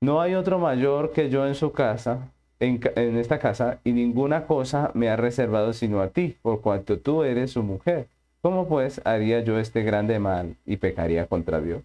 [0.00, 4.46] No hay otro mayor que yo en su casa, en, en esta casa, y ninguna
[4.46, 8.06] cosa me ha reservado sino a ti, por cuanto tú eres su mujer.
[8.40, 11.82] ¿Cómo pues haría yo este grande mal y pecaría contra Dios?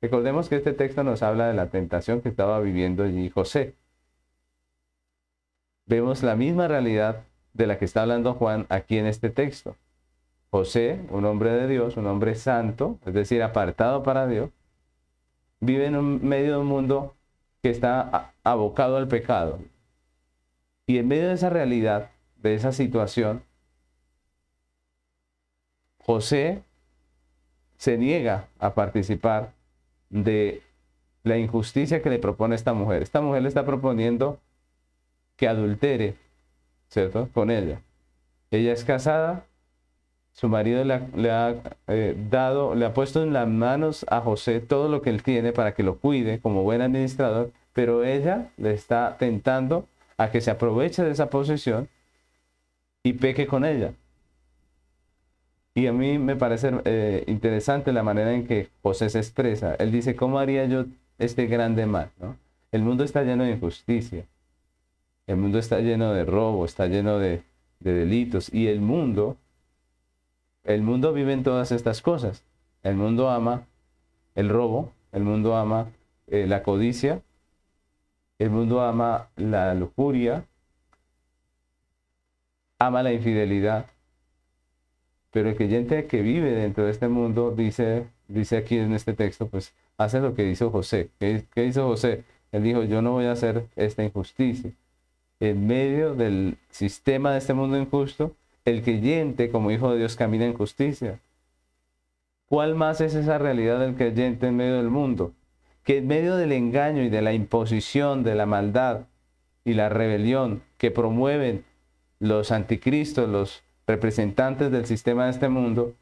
[0.00, 3.74] Recordemos que este texto nos habla de la tentación que estaba viviendo allí José.
[5.86, 9.76] Vemos la misma realidad de la que está hablando Juan aquí en este texto.
[10.50, 14.50] José, un hombre de Dios, un hombre santo, es decir, apartado para Dios,
[15.60, 17.16] vive en un medio de un mundo
[17.62, 19.58] que está abocado al pecado.
[20.86, 23.42] Y en medio de esa realidad, de esa situación,
[25.98, 26.62] José
[27.76, 29.52] se niega a participar
[30.10, 30.62] de
[31.24, 33.02] la injusticia que le propone esta mujer.
[33.02, 34.40] Esta mujer le está proponiendo
[35.36, 36.16] que adultere,
[36.88, 37.28] ¿cierto?
[37.32, 37.80] Con ella.
[38.50, 39.44] Ella es casada,
[40.32, 41.54] su marido le ha,
[41.88, 45.52] eh, dado, le ha puesto en las manos a José todo lo que él tiene
[45.52, 50.50] para que lo cuide como buen administrador, pero ella le está tentando a que se
[50.50, 51.88] aproveche de esa posición
[53.02, 53.92] y peque con ella.
[55.78, 59.76] Y a mí me parece eh, interesante la manera en que José se expresa.
[59.76, 60.86] Él dice, ¿cómo haría yo
[61.18, 62.10] este grande mal?
[62.72, 64.24] El mundo está lleno de injusticia.
[65.28, 67.44] El mundo está lleno de robo, está lleno de,
[67.78, 68.52] delitos.
[68.52, 69.36] Y el mundo,
[70.64, 72.42] el mundo vive en todas estas cosas.
[72.82, 73.62] El mundo ama
[74.34, 75.86] el robo, el mundo ama
[76.26, 77.22] eh, la codicia,
[78.40, 80.44] el mundo ama la lujuria,
[82.80, 83.86] ama la infidelidad.
[85.30, 89.46] Pero el creyente que vive dentro de este mundo dice, dice aquí en este texto,
[89.48, 91.10] pues hace lo que hizo José.
[91.18, 92.24] ¿Qué, ¿Qué, hizo José?
[92.52, 94.72] Él dijo, yo no voy a hacer esta injusticia.
[95.40, 100.46] En medio del sistema de este mundo injusto, el creyente como hijo de Dios camina
[100.46, 101.20] en justicia.
[102.48, 105.32] ¿Cuál más es esa realidad del creyente en medio del mundo?
[105.84, 109.02] Que en medio del engaño y de la imposición, de la maldad
[109.64, 111.64] y la rebelión que promueven
[112.20, 115.94] los anticristos, los representantes del sistema de este mundo,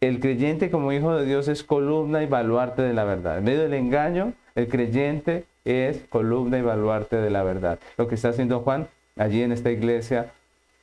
[0.00, 3.38] el creyente como hijo de Dios es columna y baluarte de la verdad.
[3.38, 7.78] En medio del engaño, el creyente es columna y baluarte de la verdad.
[7.96, 10.32] Lo que está haciendo Juan allí en esta iglesia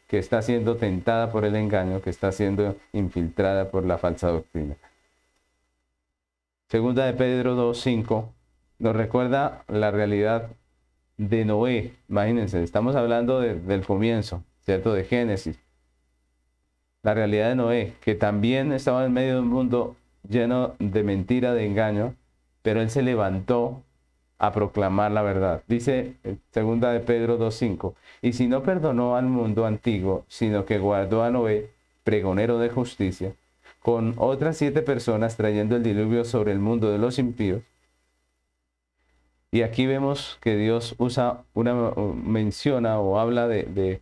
[0.07, 4.75] que está siendo tentada por el engaño, que está siendo infiltrada por la falsa doctrina.
[6.69, 8.29] Segunda de Pedro 2.5
[8.79, 10.51] nos recuerda la realidad
[11.17, 11.93] de Noé.
[12.09, 14.93] Imagínense, estamos hablando del comienzo, ¿cierto?
[14.93, 15.64] De Génesis.
[17.05, 19.95] La realidad de Noé, que también estaba en medio de un mundo
[20.27, 22.15] lleno de mentira, de engaño,
[22.63, 23.83] pero él se levantó
[24.39, 25.61] a proclamar la verdad.
[25.67, 26.15] Dice
[26.49, 31.29] segunda de Pedro 2.5, y si no perdonó al mundo antiguo, sino que guardó a
[31.29, 31.69] Noé,
[32.03, 33.35] pregonero de justicia,
[33.83, 37.61] con otras siete personas trayendo el diluvio sobre el mundo de los impíos.
[39.51, 41.75] Y aquí vemos que Dios usa una,
[42.15, 44.01] menciona o habla de, de,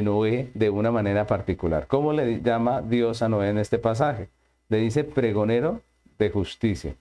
[0.00, 1.86] Noé de una manera particular.
[1.86, 4.30] ¿Cómo le llama Dios a Noé en este pasaje?
[4.70, 5.82] Le dice pregonero
[6.18, 6.94] de justicia.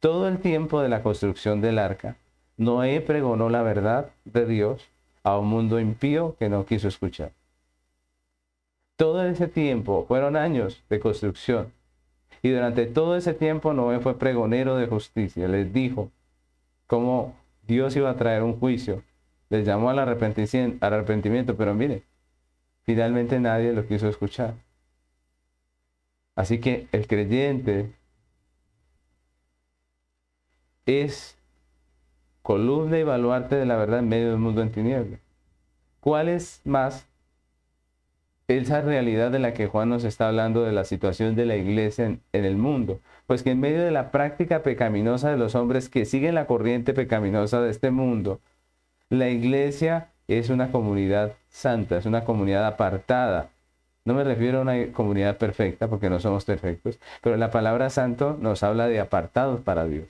[0.00, 2.16] Todo el tiempo de la construcción del arca,
[2.56, 4.88] Noé pregonó la verdad de Dios
[5.22, 7.32] a un mundo impío que no quiso escuchar.
[8.96, 11.72] Todo ese tiempo fueron años de construcción.
[12.42, 15.48] Y durante todo ese tiempo Noé fue pregonero de justicia.
[15.48, 16.10] Les dijo
[16.86, 17.34] cómo
[17.66, 19.02] Dios iba a traer un juicio.
[19.48, 22.02] Les llamó al arrepentimiento, pero mire,
[22.84, 24.54] finalmente nadie lo quiso escuchar.
[26.36, 27.92] Así que el creyente
[30.86, 31.38] es
[32.42, 35.20] columna y baluarte de la verdad en medio del mundo en tinieblas.
[36.00, 37.06] ¿Cuál es más
[38.48, 42.06] esa realidad de la que Juan nos está hablando de la situación de la iglesia
[42.06, 43.00] en, el mundo.
[43.26, 46.92] Pues que en medio de la práctica pecaminosa de los hombres que siguen la corriente
[46.92, 48.40] pecaminosa de este mundo,
[49.08, 53.50] la iglesia es una comunidad santa, es una comunidad apartada.
[54.04, 58.36] No me refiero a una comunidad perfecta, porque no somos perfectos, pero la palabra santo
[58.40, 60.06] nos habla de apartados para Dios.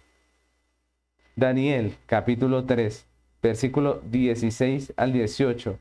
[1.37, 3.07] Daniel, capítulo 3,
[3.43, 5.79] versículo 16 al 18,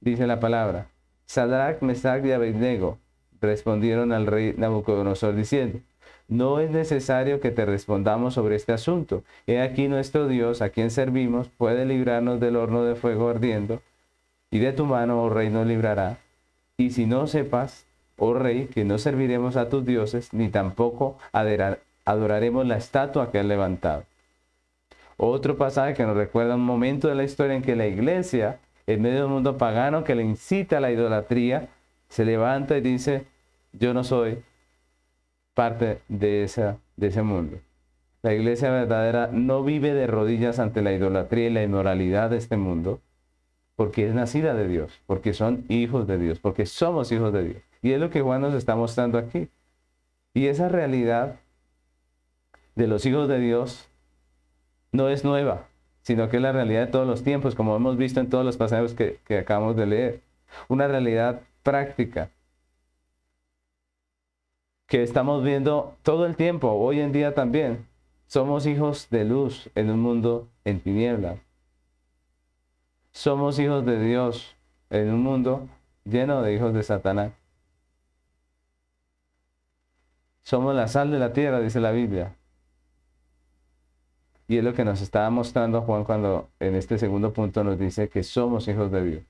[0.00, 0.88] dice la palabra.
[1.26, 2.98] Sadrach, Mesach y Abednego
[3.40, 5.78] respondieron al rey Nabucodonosor diciendo,
[6.26, 9.22] no es necesario que te respondamos sobre este asunto.
[9.46, 13.80] He aquí nuestro Dios, a quien servimos, puede librarnos del horno de fuego ardiendo,
[14.54, 16.18] y de tu mano, oh rey, nos librará.
[16.76, 17.86] Y si no sepas,
[18.16, 21.18] oh rey, que no serviremos a tus dioses, ni tampoco
[22.04, 24.04] adoraremos la estatua que has levantado.
[25.16, 29.02] Otro pasaje que nos recuerda un momento de la historia en que la iglesia en
[29.02, 31.68] medio del mundo pagano que le incita a la idolatría,
[32.08, 33.26] se levanta y dice,
[33.72, 34.38] yo no soy
[35.54, 36.48] parte de,
[36.96, 37.58] de ese mundo.
[38.22, 42.56] La iglesia verdadera no vive de rodillas ante la idolatría y la inmoralidad de este
[42.56, 43.00] mundo,
[43.76, 47.62] porque es nacida de Dios, porque son hijos de Dios, porque somos hijos de Dios.
[47.82, 49.48] Y es lo que Juan nos está mostrando aquí.
[50.32, 51.36] Y esa realidad
[52.74, 53.88] de los hijos de Dios
[54.92, 55.66] no es nueva
[56.04, 58.58] sino que es la realidad de todos los tiempos, como hemos visto en todos los
[58.58, 60.20] pasajes que, acabamos de leer.
[60.68, 62.30] Una realidad práctica
[64.86, 67.86] que estamos viendo todo el tiempo, hoy en día también.
[68.26, 71.38] Somos hijos de luz en un mundo en tinieblas.
[73.14, 74.56] Somos hijos de Dios
[74.90, 75.68] en un mundo
[76.04, 77.32] lleno de hijos de Satanás.
[80.42, 82.34] Somos la sal de la tierra, dice la Biblia.
[84.48, 88.08] Y es lo que nos estaba mostrando Juan cuando en este segundo punto nos dice
[88.08, 89.22] que somos hijos de Dios.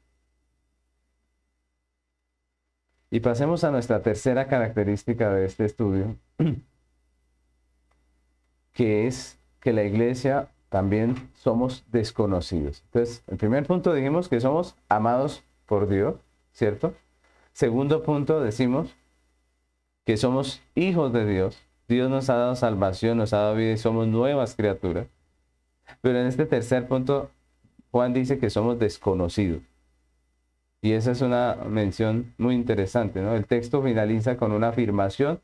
[3.10, 6.16] Y pasemos a nuestra tercera característica de este estudio,
[8.72, 12.82] que es que la iglesia también somos desconocidos.
[12.86, 16.16] Entonces, el primer punto dijimos que somos amados por Dios,
[16.52, 16.94] ¿cierto?
[17.52, 18.92] Segundo punto decimos
[20.04, 21.62] que somos hijos de Dios.
[21.86, 25.06] Dios nos ha dado salvación, nos ha dado vida y somos nuevas criaturas.
[26.00, 27.30] Pero en este tercer punto,
[27.92, 29.62] Juan dice que somos desconocidos.
[30.82, 33.36] Y esa es una mención muy interesante, ¿no?
[33.36, 35.40] El texto finaliza con una afirmación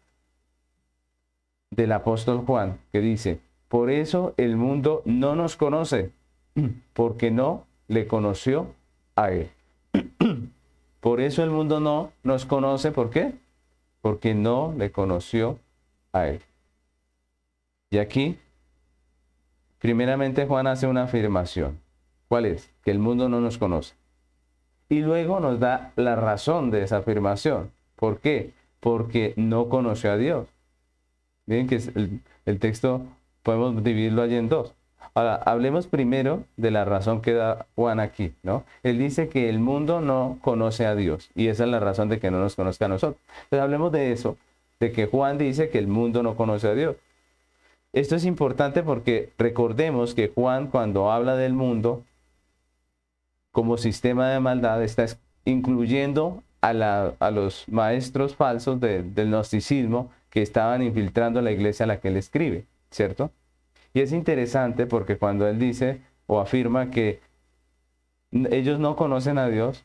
[1.70, 3.38] del apóstol Juan que dice,
[3.70, 6.10] por eso el mundo no nos conoce,
[6.92, 8.74] porque no le conoció
[9.14, 9.48] a él.
[11.00, 13.32] Por eso el mundo no nos conoce, ¿por qué?
[14.02, 15.58] Porque no le conoció
[16.12, 16.40] a él.
[17.90, 18.38] Y aquí,
[19.78, 21.78] primeramente Juan hace una afirmación.
[22.28, 22.70] ¿Cuál es?
[22.82, 23.94] Que el mundo no nos conoce.
[24.88, 27.70] Y luego nos da la razón de esa afirmación.
[27.94, 28.52] ¿Por qué?
[28.80, 30.48] Porque no conoció a Dios.
[31.46, 33.06] Miren que el, el texto
[33.42, 34.74] podemos dividirlo allí en dos.
[35.14, 38.64] Ahora, hablemos primero de la razón que da Juan aquí, ¿no?
[38.82, 42.20] Él dice que el mundo no conoce a Dios y esa es la razón de
[42.20, 43.20] que no nos conozca a nosotros.
[43.44, 44.36] Entonces hablemos de eso,
[44.78, 46.96] de que Juan dice que el mundo no conoce a Dios.
[47.92, 52.04] Esto es importante porque recordemos que Juan cuando habla del mundo
[53.50, 55.06] como sistema de maldad está
[55.44, 56.72] incluyendo a,
[57.32, 62.66] los maestros falsos del gnosticismo que estaban infiltrando la iglesia a la que él escribe,
[62.90, 63.30] ¿cierto?
[63.92, 67.20] Y es interesante porque cuando él dice o afirma que
[68.32, 69.84] ellos no conocen a Dios,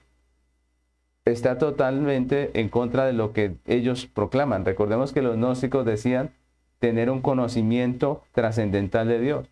[1.26, 4.64] está totalmente en contra de lo que ellos proclaman.
[4.64, 6.32] Recordemos que los gnósticos decían
[6.80, 9.50] tener un conocimiento trascendental de Dios.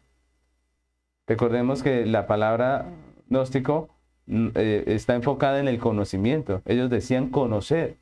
[1.26, 2.86] Recordemos que la palabra
[3.28, 3.90] gnóstico
[4.28, 6.62] mm, eh, está enfocada en el conocimiento.
[6.66, 7.98] Ellos decían conocer,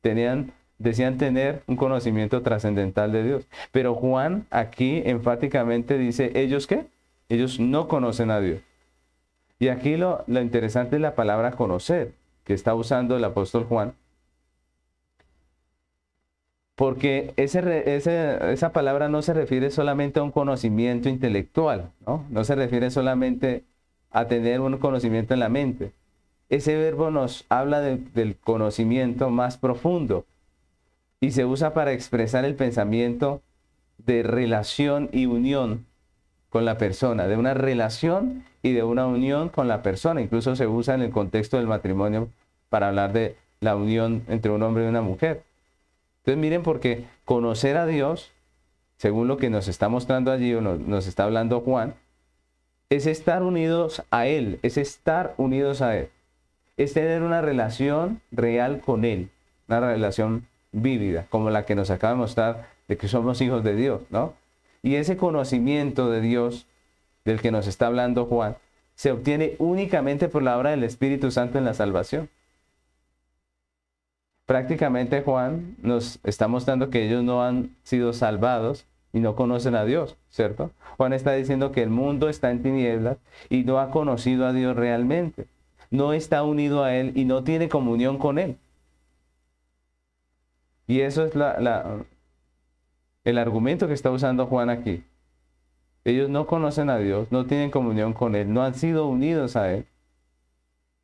[0.00, 3.46] tenían decían tener un conocimiento trascendental de Dios.
[3.70, 6.86] Pero Juan aquí enfáticamente dice, ¿ellos qué?
[7.28, 8.60] Ellos no conocen a Dios.
[9.60, 12.14] Y aquí lo, interesante es la palabra conocer,
[12.44, 13.92] que está usando el apóstol Juan.
[16.74, 22.24] Porque esa palabra no se refiere solamente a un conocimiento intelectual, ¿no?
[22.30, 23.64] No se refiere solamente
[24.10, 25.92] a tener un conocimiento en la mente.
[26.48, 30.24] Ese verbo nos habla del conocimiento más profundo,
[31.20, 33.42] y se usa para expresar el pensamiento
[33.98, 35.86] de relación y unión
[36.48, 40.20] con la persona, de una relación y de una unión con la persona.
[40.20, 42.28] Incluso se usa en el contexto del matrimonio
[42.68, 45.44] para hablar de la unión entre un hombre y una mujer.
[46.18, 48.32] Entonces miren porque conocer a Dios,
[48.96, 51.94] según lo que nos está mostrando allí o nos, está hablando Juan,
[52.88, 56.10] es estar unidos a Él, es estar unidos a Él,
[56.76, 59.30] es tener una relación real con Él,
[59.68, 63.74] una relación vívida, como la que nos acaba de mostrar de que somos hijos de
[63.74, 64.34] Dios, ¿no?
[64.82, 66.66] Y ese conocimiento de Dios
[67.24, 68.56] del que nos está hablando Juan
[68.94, 72.28] se obtiene únicamente por la obra del Espíritu Santo en la salvación.
[74.46, 79.84] Prácticamente Juan nos está mostrando que ellos no han sido salvados y no conocen a
[79.84, 80.70] Dios, ¿cierto?
[80.96, 83.18] Juan está diciendo que el mundo está en tinieblas
[83.48, 85.46] y no ha conocido a Dios realmente.
[85.90, 88.56] No está unido a Él y no tiene comunión con Él.
[90.90, 91.34] Y eso es
[93.22, 95.04] el argumento que está usando Juan aquí.
[96.04, 99.72] Ellos no conocen a Dios, no tienen comunión con Él, no han sido unidos a
[99.72, 99.86] Él.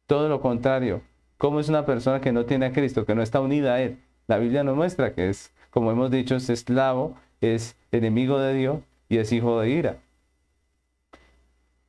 [0.09, 1.03] Todo lo contrario.
[1.39, 4.01] ¿Cómo es una persona que no tiene a Cristo, que no está unida a Él?
[4.27, 8.81] La Biblia nos muestra que es, como hemos dicho, es esclavo, es enemigo de Dios
[9.09, 9.99] y es hijo de ira.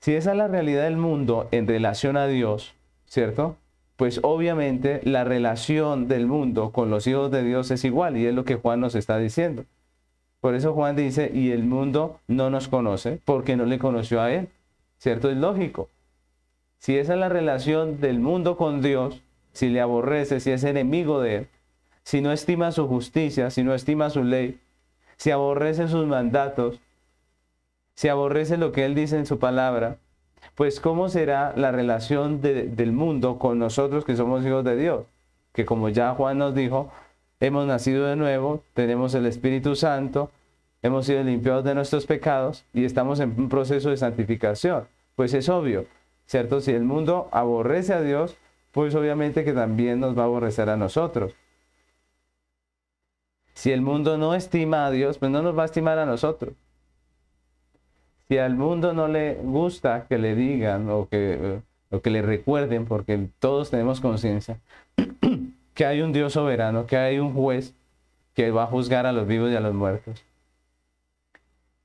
[0.01, 2.75] Si esa es la realidad del mundo en relación a Dios,
[3.07, 3.57] ¿cierto?
[3.97, 8.33] Pues obviamente la relación del mundo con los hijos de Dios es igual y es
[8.33, 9.65] lo que Juan nos está diciendo.
[10.39, 14.31] Por eso Juan dice, y el mundo no nos conoce porque no le conoció a
[14.31, 14.49] él.
[14.99, 15.29] ¿Cierto?
[15.29, 15.89] Es lógico.
[16.77, 19.21] Si esa es la relación del mundo con Dios,
[19.51, 21.47] si le aborrece, si es enemigo de él,
[22.03, 24.59] si no estima su justicia, si no estima su ley,
[25.17, 26.79] si aborrece sus mandatos,
[27.95, 29.97] si aborrece lo que él dice en su palabra,
[30.57, 35.05] pues ¿cómo será la relación del mundo con nosotros que somos hijos de Dios?
[35.53, 36.91] Que como ya Juan nos dijo,
[37.39, 40.31] hemos nacido de nuevo, tenemos el Espíritu Santo,
[40.81, 44.87] hemos sido limpiados de nuestros pecados y estamos en un proceso de santificación.
[45.15, 45.85] Pues es obvio,
[46.25, 46.59] ¿cierto?
[46.59, 48.35] Si el mundo aborrece a Dios,
[48.71, 51.35] pues obviamente que también nos va a aborrecer a nosotros.
[53.53, 56.55] Si el mundo no estima a Dios, pues no nos va a estimar a nosotros.
[58.27, 61.59] Si al mundo no le gusta que le digan o que,
[62.03, 64.59] que le recuerden, porque todos tenemos conciencia,
[65.73, 67.73] que hay un Dios soberano, que hay un juez
[68.33, 70.23] que va a juzgar a los vivos y a los muertos.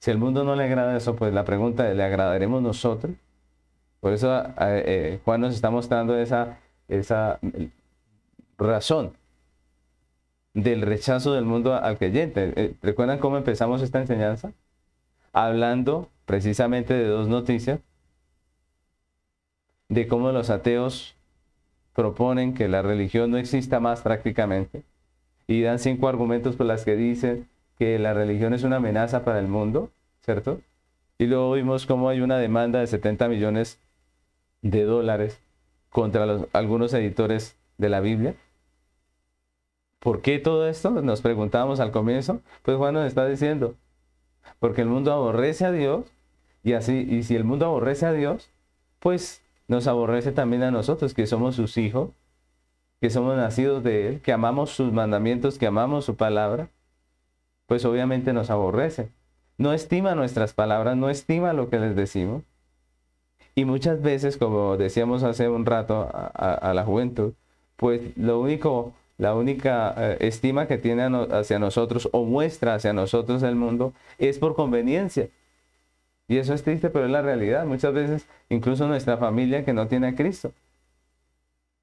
[0.00, 3.12] Si al mundo no le agrada eso, pues la pregunta es, ¿le agradaremos nosotros?
[4.00, 7.38] Por eso eh, eh, Juan nos está mostrando esa, esa
[8.58, 9.12] razón
[10.54, 12.52] del rechazo del mundo al creyente.
[12.56, 14.52] Eh, ¿Recuerdan cómo empezamos esta enseñanza?
[15.32, 17.80] Hablando precisamente de dos noticias,
[19.88, 21.16] de cómo los ateos
[21.94, 24.84] proponen que la religión no exista más prácticamente
[25.46, 27.48] y dan cinco argumentos por las que dicen
[27.78, 29.90] que la religión es una amenaza para el mundo,
[30.22, 30.60] ¿cierto?
[31.18, 33.78] Y luego vimos cómo hay una demanda de 70 millones
[34.62, 35.40] de dólares
[35.90, 38.34] contra algunos editores de la Biblia.
[39.98, 40.90] ¿Por qué todo esto?
[40.90, 42.40] Nos preguntábamos al comienzo.
[42.62, 43.76] Pues Juan nos está diciendo,
[44.58, 46.06] porque el mundo aborrece a Dios
[46.62, 48.50] y así, y si el mundo aborrece a Dios,
[48.98, 52.10] pues nos aborrece también a nosotros, que somos sus hijos,
[53.00, 56.68] que somos nacidos de Él, que amamos sus mandamientos, que amamos su palabra,
[57.66, 59.10] pues obviamente nos aborrece.
[59.58, 62.42] No estima nuestras palabras, no estima lo que les decimos.
[63.54, 67.34] Y muchas veces, como decíamos hace un rato a, la juventud,
[67.76, 73.44] pues lo único, la única eh, estima que tiene hacia nosotros o muestra hacia nosotros
[73.44, 75.28] el mundo es por conveniencia.
[76.26, 77.64] Y eso es triste, pero es la realidad.
[77.64, 80.52] Muchas veces, incluso nuestra familia que no tiene a Cristo.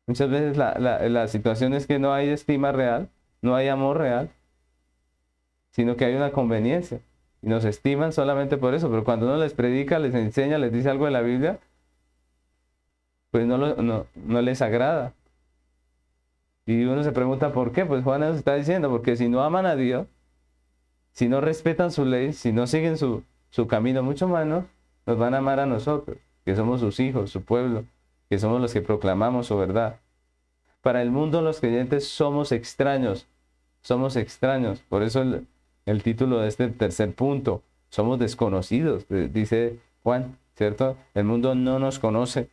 [0.05, 3.07] Muchas veces la, situación es que no hay estima real,
[3.41, 4.29] no hay amor real,
[5.71, 6.99] sino que hay una conveniencia.
[7.41, 10.89] Y nos estiman solamente por eso, pero cuando uno les predica, les enseña, les dice
[10.89, 11.57] algo de la Biblia,
[13.31, 15.13] pues no, no, no les agrada.
[16.69, 19.65] Y uno se pregunta por qué, pues Juan nos está diciendo, porque si no aman
[19.65, 20.05] a Dios,
[21.13, 25.33] si no respetan su ley, si no siguen su, su camino, mucho más nos van
[25.33, 27.85] a amar a nosotros, que somos sus hijos, su pueblo,
[28.29, 29.95] que somos los que proclamamos su verdad.
[30.81, 33.25] Para el mundo los creyentes somos extraños,
[33.81, 34.83] somos extraños.
[34.89, 35.47] Por eso el,
[35.87, 40.97] el título de este tercer punto, somos desconocidos, dice Juan, ¿cierto?
[41.15, 42.47] El mundo no nos conoce.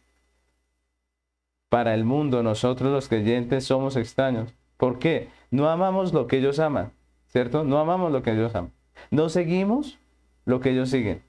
[1.69, 4.55] Para el mundo nosotros los creyentes somos extraños.
[4.77, 5.31] ¿Por qué?
[5.51, 6.93] No amamos lo que ellos aman,
[7.29, 7.65] ¿cierto?
[7.65, 8.73] No amamos lo que ellos aman.
[9.11, 9.99] No seguimos
[10.45, 11.23] lo que ellos siguen.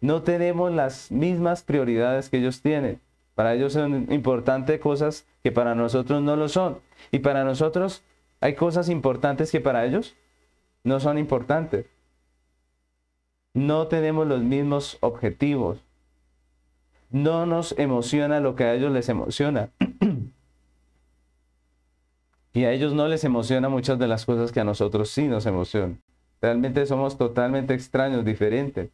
[0.00, 3.00] No tenemos las mismas prioridades que ellos tienen.
[3.34, 6.80] Para ellos son importantes cosas que para nosotros no lo son.
[7.12, 8.02] Y para nosotros
[8.40, 10.16] hay cosas importantes que para ellos
[10.84, 11.86] no son importantes.
[13.54, 15.85] No tenemos los mismos objetivos.
[17.10, 19.70] No nos emociona lo que a ellos les emociona.
[22.52, 25.46] y a ellos no les emociona muchas de las cosas que a nosotros sí nos
[25.46, 26.00] emocionan.
[26.40, 28.90] Realmente somos totalmente extraños, diferentes.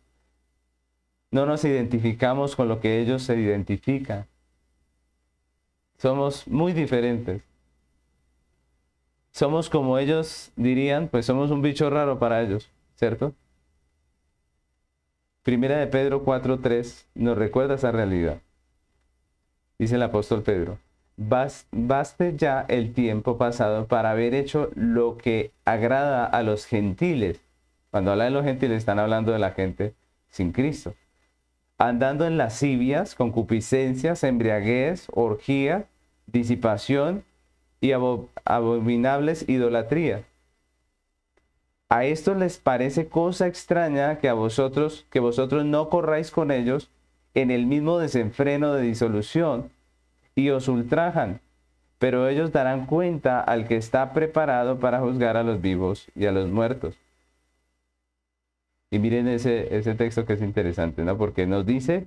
[1.30, 4.26] No nos identificamos con lo que ellos se identifican.
[5.98, 7.42] Somos muy diferentes.
[9.30, 13.34] Somos como ellos dirían, pues somos un bicho raro para ellos, ¿cierto?
[15.42, 18.38] Primera de Pedro 4.3 nos recuerda esa realidad.
[19.76, 20.78] Dice el apóstol Pedro,
[21.16, 27.40] baste ya el tiempo pasado para haber hecho lo que agrada a los gentiles.
[27.90, 29.94] Cuando habla de los gentiles están hablando de la gente
[30.28, 30.94] sin Cristo.
[31.76, 35.86] Andando en lascivias, concupiscencias, embriaguez, orgía,
[36.26, 37.24] disipación
[37.80, 40.22] y abominables idolatrías.
[41.92, 46.88] A esto les parece cosa extraña que a vosotros, que vosotros no corráis con ellos
[47.34, 49.70] en el mismo desenfreno de disolución
[50.34, 51.42] y os ultrajan,
[51.98, 56.32] pero ellos darán cuenta al que está preparado para juzgar a los vivos y a
[56.32, 56.96] los muertos.
[58.90, 61.18] Y miren ese, ese texto que es interesante, ¿no?
[61.18, 62.06] Porque nos dice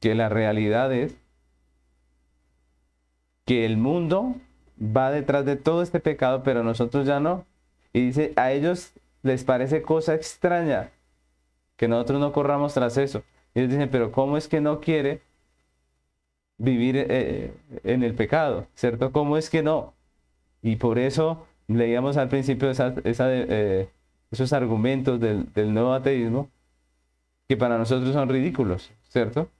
[0.00, 1.18] que la realidad es
[3.44, 4.36] que el mundo
[4.80, 7.44] va detrás de todo este pecado, pero nosotros ya no.
[7.98, 8.92] Y dice, a ellos
[9.24, 10.92] les parece cosa extraña
[11.74, 13.24] que nosotros no corramos tras eso.
[13.52, 15.20] Y ellos dicen, pero ¿cómo es que no quiere
[16.58, 19.10] vivir eh, en el pecado, ¿cierto?
[19.10, 19.94] ¿Cómo es que no?
[20.62, 23.88] Y por eso leíamos al principio eh,
[24.30, 26.50] esos argumentos del, del nuevo ateísmo
[27.48, 29.50] que para nosotros son ridículos, ¿cierto?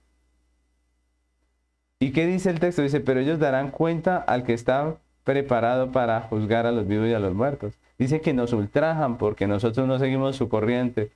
[1.99, 2.83] ¿Y qué dice el texto?
[2.83, 7.13] Dice, pero ellos darán cuenta al que está preparado para juzgar a los vivos y
[7.13, 7.77] a los muertos.
[7.99, 11.11] Dice que nos ultrajan porque nosotros no seguimos su corriente,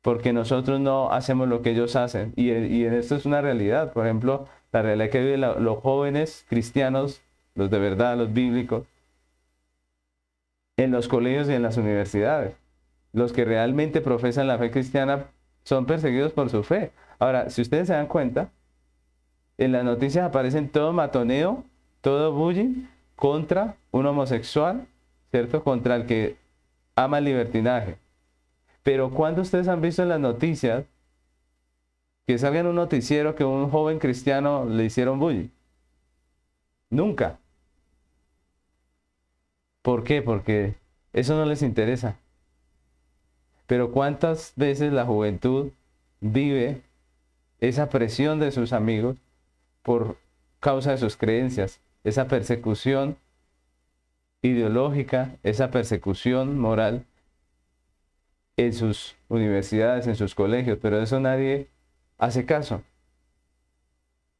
[0.00, 2.32] porque nosotros no hacemos lo que ellos hacen.
[2.36, 3.92] Y, y esto es una realidad.
[3.92, 7.22] Por ejemplo, la realidad que viven los jóvenes cristianos,
[7.56, 8.84] los de verdad, los bíblicos,
[10.76, 12.54] en los colegios y en las universidades.
[13.12, 15.26] Los que realmente profesan la fe cristiana
[15.64, 16.92] son perseguidos por su fe.
[17.18, 18.50] Ahora, si ustedes se dan cuenta,
[19.58, 21.64] en las noticias aparecen todo matoneo,
[22.00, 22.86] todo bullying
[23.16, 24.86] contra un homosexual,
[25.30, 25.62] ¿cierto?
[25.62, 26.36] Contra el que
[26.94, 27.98] ama el libertinaje.
[28.82, 30.84] Pero cuando ustedes han visto en las noticias
[32.26, 35.48] que salga en un noticiero que un joven cristiano le hicieron bullying.
[36.90, 37.38] Nunca.
[39.82, 40.22] ¿Por qué?
[40.22, 40.74] Porque
[41.12, 42.16] eso no les interesa.
[43.66, 45.70] Pero ¿cuántas veces la juventud
[46.20, 46.82] vive
[47.60, 49.16] esa presión de sus amigos
[49.82, 50.16] por
[50.60, 53.16] causa de sus creencias, esa persecución
[54.46, 57.04] ideológica, esa persecución moral
[58.56, 61.68] en sus universidades, en sus colegios, pero eso nadie
[62.18, 62.82] hace caso.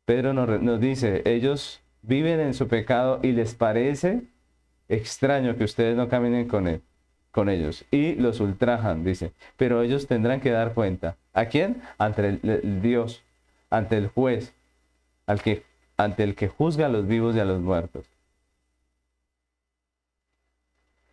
[0.04, 4.22] Pedro nos, nos, dice, ellos viven en su pecado y les parece
[4.88, 6.80] extraño que ustedes no caminen con él,
[7.32, 11.16] con ellos y los ultrajan, dice, pero ellos tendrán que dar cuenta.
[11.34, 11.82] ¿A quién?
[11.98, 13.22] Ante el, el Dios,
[13.68, 14.54] ante el juez,
[15.26, 15.64] al que,
[15.96, 18.06] ante el que juzga a los vivos y a los muertos.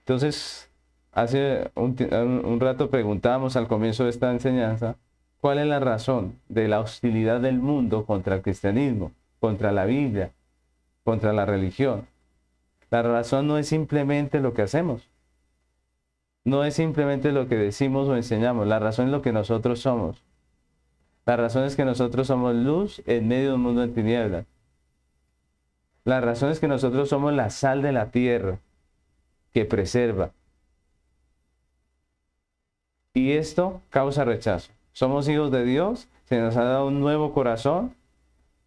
[0.06, 0.70] Entonces,
[1.14, 4.98] hace un, rato preguntábamos al comienzo de esta enseñanza,
[5.40, 10.32] ¿cuál es la razón de la hostilidad del mundo contra el cristianismo, contra la Biblia,
[11.06, 12.06] contra la religión?
[12.92, 15.08] La razón no es simplemente lo que hacemos,
[16.44, 20.22] no es simplemente lo que decimos o enseñamos, la razón es lo que nosotros somos.
[21.26, 24.46] La razón es que nosotros somos luz en medio de un mundo en tinieblas.
[26.04, 28.60] La razón es que nosotros somos la sal de la tierra
[29.54, 30.32] que preserva.
[33.14, 34.72] Y esto causa rechazo.
[34.92, 37.96] Somos hijos de Dios, se nos ha dado un nuevo corazón,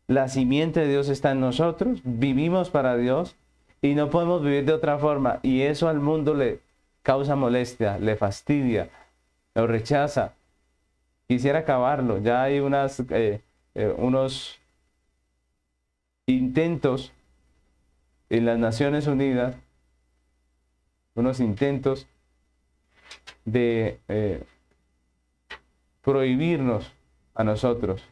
[0.07, 3.35] la simiente de Dios está en nosotros, vivimos para Dios
[3.83, 5.41] y no podemos vivir de otra forma.
[5.43, 6.61] Y eso al mundo le
[7.03, 8.89] causa molestia, le fastidia,
[9.55, 10.35] lo rechaza.
[11.29, 12.19] Quisiera acabarlo.
[12.19, 13.41] Ya hay eh,
[13.75, 14.61] eh, unos
[16.27, 17.13] intentos
[18.29, 19.57] en las Naciones Unidas
[21.17, 22.07] unos intentos
[23.45, 24.45] de eh,
[26.03, 26.93] prohibirnos
[27.35, 28.05] a nosotros,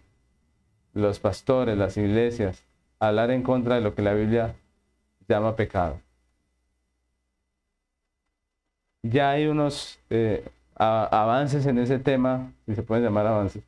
[0.95, 2.65] los pastores, las iglesias,
[2.99, 4.55] hablar en contra de lo que la Biblia
[5.29, 6.01] llama pecado.
[9.03, 13.63] Ya hay unos eh, avances en ese tema, si se pueden llamar avances,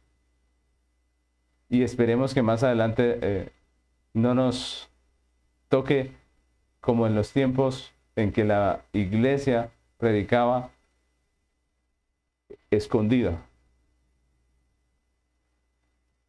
[1.69, 3.53] y esperemos que más adelante eh,
[4.15, 4.89] no nos
[5.69, 6.13] toque
[6.81, 10.71] como en los tiempos en que la iglesia predicaba
[12.71, 13.39] escondida.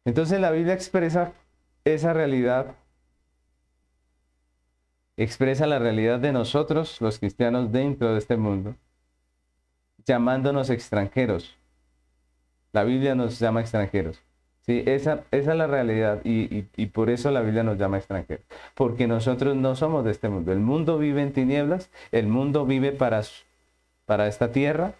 [0.04, 1.32] Entonces la Biblia expresa
[1.84, 2.74] esa realidad,
[5.16, 8.74] expresa la realidad de nosotros, los cristianos, dentro de este mundo,
[10.04, 11.56] llamándonos extranjeros.
[12.72, 14.22] La Biblia nos llama extranjeros.
[14.68, 16.62] Sí, esa, es la realidad y,
[16.92, 18.44] por eso la Biblia nos llama extranjeros.
[18.74, 20.52] Porque nosotros no somos de este mundo.
[20.52, 23.22] El mundo vive en tinieblas, el mundo vive para,
[24.04, 24.92] para esta tierra.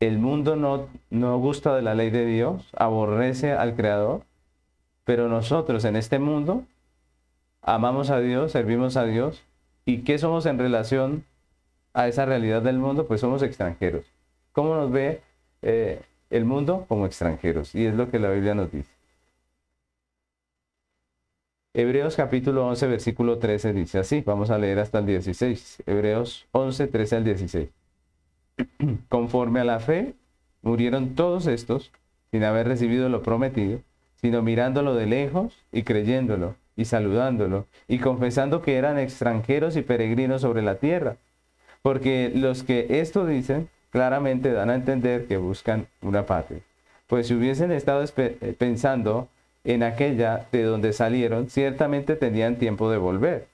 [0.00, 4.22] El mundo no, no gusta de la ley de Dios, aborrece al Creador.
[5.04, 6.64] Pero nosotros en este mundo
[7.62, 9.44] amamos a Dios, servimos a Dios.
[9.84, 11.24] ¿Y qué somos en relación
[11.94, 13.06] a esa realidad del mundo?
[13.06, 14.06] Pues somos extranjeros.
[14.50, 15.22] ¿Cómo nos ve
[15.62, 17.74] eh, el mundo como extranjeros.
[17.74, 18.90] Y es lo que la Biblia nos dice.
[21.72, 25.84] Hebreos capítulo 11, versículo 13 dice así, vamos a leer hasta el 16.
[25.86, 27.68] Hebreos 11, 13 al 16.
[29.08, 30.14] Conforme a la fe,
[30.62, 31.92] murieron todos estos
[32.32, 33.80] sin haber recibido lo prometido,
[34.16, 40.42] sino mirándolo de lejos y creyéndolo y saludándolo y confesando que eran extranjeros y peregrinos
[40.42, 41.16] sobre la tierra.
[41.82, 46.60] Porque los que esto dicen claramente dan a entender que buscan una patria.
[47.06, 49.28] Pues si hubiesen estado eh, pensando
[49.64, 53.48] en aquella de donde salieron, ciertamente tenían tiempo de volver,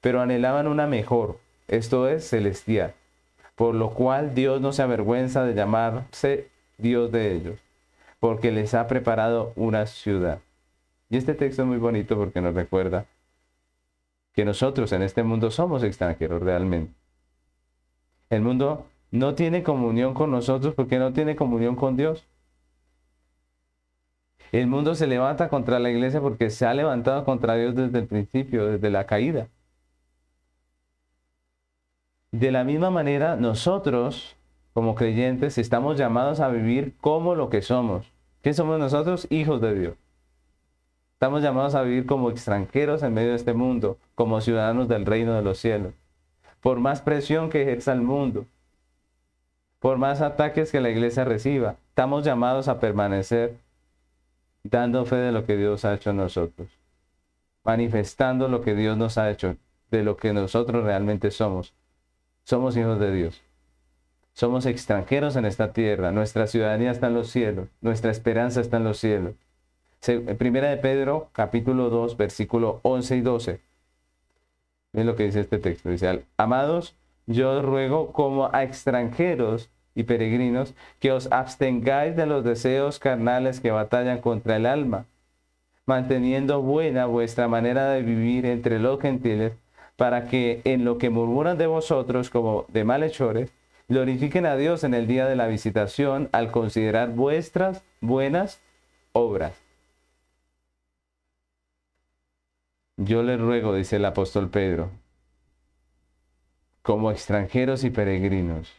[0.00, 2.94] pero anhelaban una mejor, esto es celestial,
[3.56, 7.58] por lo cual Dios no se avergüenza de llamarse Dios de ellos,
[8.18, 10.40] porque les ha preparado una ciudad.
[11.08, 13.06] Y este texto es muy bonito porque nos recuerda
[14.32, 16.94] que nosotros en este mundo somos extranjeros realmente.
[18.28, 22.26] El mundo no tiene comunión con nosotros porque no tiene comunión con Dios.
[24.52, 28.06] El mundo se levanta contra la iglesia porque se ha levantado contra Dios desde el
[28.06, 29.48] principio, desde la caída.
[32.32, 34.36] De la misma manera, nosotros,
[34.72, 38.12] como creyentes, estamos llamados a vivir como lo que somos.
[38.42, 39.26] ¿Qué somos nosotros?
[39.30, 39.94] Hijos de Dios.
[41.14, 45.34] Estamos llamados a vivir como extranjeros en medio de este mundo, como ciudadanos del reino
[45.34, 45.92] de los cielos.
[46.60, 48.46] Por más presión que ejerza el mundo,
[49.80, 53.56] por más ataques que la iglesia reciba, estamos llamados a permanecer
[54.62, 56.68] dando fe de lo que Dios ha hecho en nosotros,
[57.64, 59.56] manifestando lo que Dios nos ha hecho,
[59.90, 61.74] de lo que nosotros realmente somos.
[62.44, 63.42] Somos hijos de Dios.
[64.34, 66.12] Somos extranjeros en esta tierra.
[66.12, 67.68] Nuestra ciudadanía está en los cielos.
[67.80, 69.34] Nuestra esperanza está en los cielos.
[70.38, 73.60] Primera de Pedro, capítulo 2, versículo 11 y 12.
[74.92, 75.90] Miren lo que dice este texto.
[75.90, 76.96] Dice, amados,
[77.30, 83.70] yo ruego como a extranjeros y peregrinos que os abstengáis de los deseos carnales que
[83.70, 85.06] batallan contra el alma,
[85.86, 89.52] manteniendo buena vuestra manera de vivir entre los gentiles,
[89.96, 93.52] para que en lo que murmuran de vosotros como de malhechores,
[93.88, 98.60] glorifiquen a Dios en el día de la visitación al considerar vuestras buenas
[99.12, 99.52] obras.
[102.96, 104.90] Yo les ruego, dice el apóstol Pedro,
[106.82, 108.72] como extranjeros y peregrinos,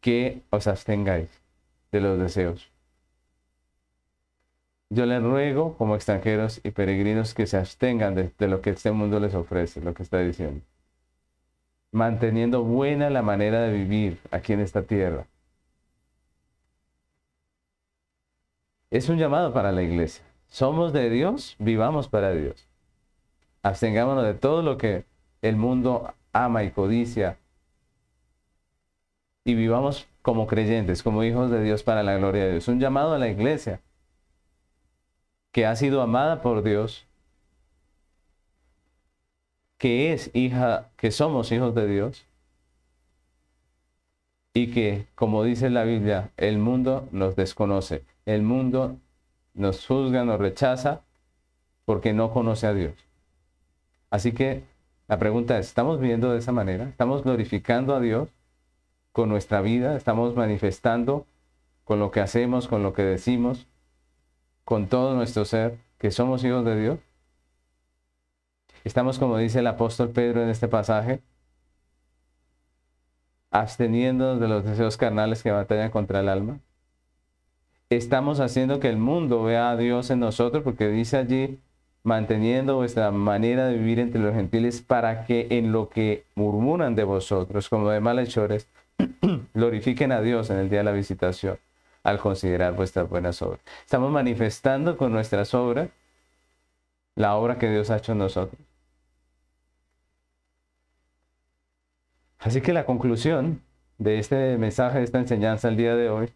[0.00, 1.30] que os abstengáis
[1.92, 2.70] de los deseos.
[4.88, 9.18] Yo les ruego, como extranjeros y peregrinos, que se abstengan de, lo que este mundo
[9.18, 10.64] les ofrece, lo que está diciendo.
[11.90, 15.26] Manteniendo buena la manera de vivir aquí en esta tierra.
[18.90, 20.24] Es un llamado para la iglesia.
[20.48, 22.68] Somos de Dios, vivamos para Dios.
[23.62, 25.04] Abstengámonos de todo lo que
[25.42, 26.14] el mundo
[26.44, 27.38] ama y codicia.
[29.44, 32.68] Y vivamos como creyentes, como hijos de Dios para la gloria de Dios.
[32.68, 33.80] Un llamado a la iglesia
[35.52, 37.06] que ha sido amada por Dios,
[39.78, 42.26] que es hija, que somos hijos de Dios
[44.52, 48.96] y que, como dice la Biblia, el mundo nos desconoce, el mundo
[49.54, 51.02] nos juzga, nos rechaza
[51.84, 52.94] porque no conoce a Dios.
[54.10, 54.64] Así que
[55.08, 56.88] la pregunta es, ¿estamos viviendo de esa manera?
[56.88, 58.28] ¿Estamos glorificando a Dios
[59.12, 59.96] con nuestra vida?
[59.96, 61.26] ¿Estamos manifestando
[61.84, 63.66] con lo que hacemos, con lo que decimos?
[64.66, 66.98] con todo nuestro ser que somos hijos de Dios?
[68.82, 71.22] Estamos, como dice el apóstol Pedro en este pasaje,
[73.52, 76.58] absteniéndonos de los deseos carnales que batallan contra el alma.
[77.90, 81.60] Estamos haciendo que el mundo vea a Dios en nosotros, porque dice allí,
[82.06, 87.02] manteniendo vuestra manera de vivir entre los gentiles, para que en lo que murmuran de
[87.02, 88.68] vosotros, como de malhechores,
[89.54, 91.58] glorifiquen a Dios en el día de la visitación
[92.04, 93.60] al considerar vuestras buenas obras.
[93.84, 95.88] Estamos manifestando con nuestras obras
[97.16, 98.60] la obra que Dios ha hecho en nosotros.
[102.38, 103.62] Así que la conclusión
[103.98, 106.32] de este mensaje, de esta enseñanza el día de hoy,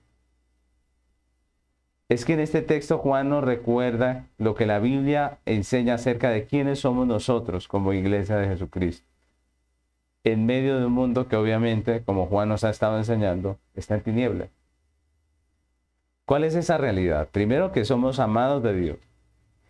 [2.10, 6.44] es que en este texto Juan nos recuerda lo que la Biblia enseña acerca de
[6.44, 9.06] quiénes somos nosotros como iglesia de Jesucristo.
[10.24, 14.00] En medio de un mundo que obviamente, como Juan nos ha estado enseñando, está en
[14.00, 14.48] tinieblas.
[16.24, 17.28] ¿Cuál es esa realidad?
[17.30, 18.98] Primero que somos amados de Dios.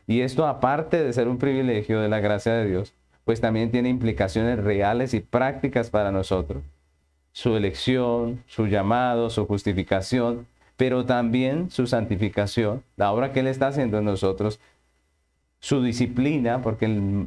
[0.07, 2.95] Y esto aparte de ser un privilegio de la gracia de Dios,
[3.27, 6.63] pues también tiene implicaciones reales y prácticas para nosotros.
[7.33, 10.47] Su elección, su llamado, su justificación,
[10.81, 14.61] pero también su santificación, la obra que Él está haciendo en nosotros,
[15.59, 17.27] su disciplina, porque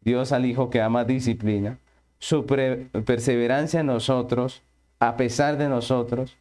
[0.00, 1.78] Dios al Hijo que ama disciplina,
[2.18, 4.64] su perseverancia en nosotros,
[4.98, 6.36] a pesar de nosotros,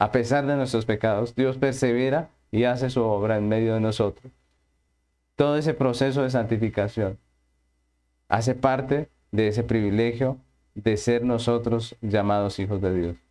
[0.00, 4.32] a pesar de nuestros pecados, Dios persevera y hace su obra en medio de nosotros.
[5.36, 7.18] Todo ese proceso de santificación
[8.28, 10.38] hace parte de ese privilegio
[10.74, 13.23] de ser nosotros llamados hijos de Dios.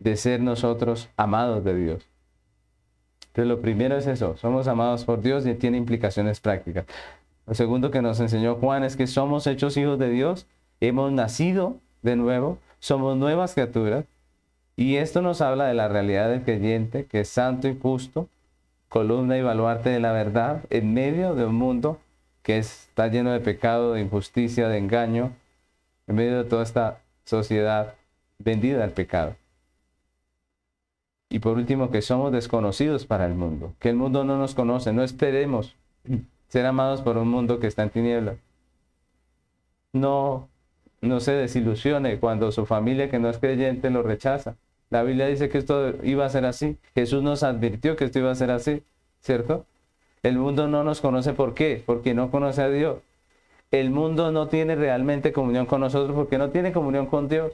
[0.00, 2.10] De ser nosotros amados de Dios.
[3.28, 6.84] Entonces lo primero es eso, somos amados por Dios y tiene implicaciones prácticas.
[7.46, 10.46] Lo segundo que nos enseñó Juan es que somos hechos hijos de Dios,
[10.80, 14.04] hemos nacido de nuevo, somos nuevas criaturas
[14.74, 18.28] y esto nos habla de la realidad del creyente, que es santo y justo,
[18.88, 22.00] columna y baluarte de la verdad, en medio de un mundo
[22.42, 25.32] que está lleno de pecado, de injusticia, de engaño,
[26.06, 27.94] en medio de toda esta sociedad
[28.38, 29.36] vendida al pecado.
[31.30, 34.92] Y por último, que somos desconocidos para el mundo, que el mundo no nos conoce,
[34.92, 35.76] no esperemos
[36.48, 38.36] ser amados por un mundo que está en tinieblas.
[39.92, 40.48] No,
[41.00, 44.56] no se desilusione cuando su familia que no es creyente lo rechaza.
[44.90, 46.76] La Biblia dice que esto iba a ser así.
[46.96, 48.82] Jesús nos advirtió que esto iba a ser así,
[49.20, 49.66] ¿cierto?
[50.24, 52.98] El mundo no nos conoce por qué, porque no conoce a Dios.
[53.70, 57.52] El mundo no tiene realmente comunión con nosotros porque no tiene comunión con Dios.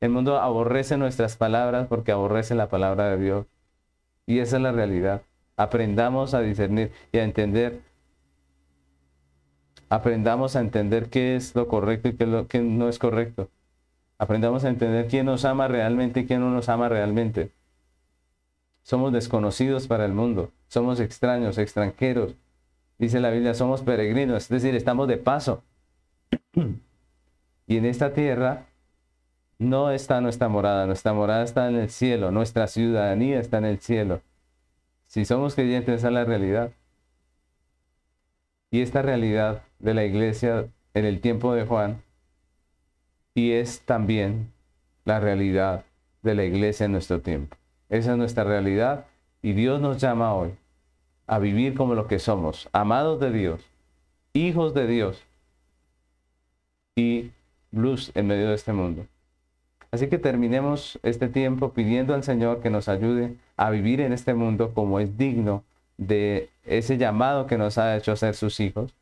[0.00, 3.46] El mundo aborrece nuestras palabras porque aborrece la palabra de Dios.
[4.26, 5.22] Y esa es la realidad.
[5.56, 7.80] Aprendamos a discernir y a entender.
[9.88, 13.48] Aprendamos a entender qué es lo correcto y qué, no es correcto.
[14.18, 17.50] Aprendamos a entender quién nos ama realmente y quién no nos ama realmente.
[18.82, 22.34] Somos desconocidos para el mundo, somos extraños, extranjeros.
[22.98, 25.62] Dice la Biblia, somos peregrinos, es decir, estamos de paso.
[27.66, 28.66] Y en esta tierra
[29.64, 33.78] no está nuestra morada, nuestra morada está en el cielo, nuestra ciudadanía está en el
[33.80, 34.20] cielo.
[35.06, 36.70] Si somos creyentes, esa es la realidad.
[38.70, 42.02] Y esta realidad de la iglesia en el tiempo de Juan
[43.34, 44.52] y es también
[45.04, 45.84] la realidad
[46.22, 47.56] de la iglesia en nuestro tiempo.
[47.88, 49.06] Esa es nuestra realidad
[49.42, 50.54] Y Dios nos llama hoy
[51.26, 53.60] a vivir como lo que somos, amados de Dios,
[54.32, 55.22] hijos de Dios
[56.96, 57.30] y
[57.70, 59.06] luz en medio de este mundo.
[59.94, 64.34] Así que terminemos este tiempo pidiendo al Señor que nos ayude a vivir en este
[64.34, 65.62] mundo como es digno
[65.98, 68.92] de ese llamado que nos ha hecho ser sus hijos,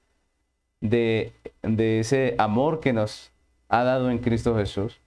[0.83, 1.33] de
[1.63, 3.33] ese amor que nos
[3.71, 5.01] ha dado en Cristo Jesús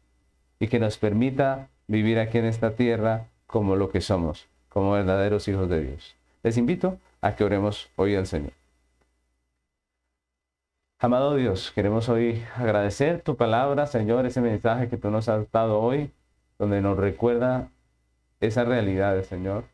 [0.59, 5.47] y que nos permita vivir aquí en esta tierra como lo que somos, como verdaderos
[5.47, 6.15] hijos de Dios.
[6.41, 8.64] Les invito a que oremos hoy al Señor.
[10.97, 15.81] Amado Dios, queremos hoy agradecer tu palabra, Señor, ese mensaje que tú nos has dado
[15.81, 16.09] hoy,
[16.57, 17.69] donde nos recuerda
[18.39, 19.65] esa realidad, Señor,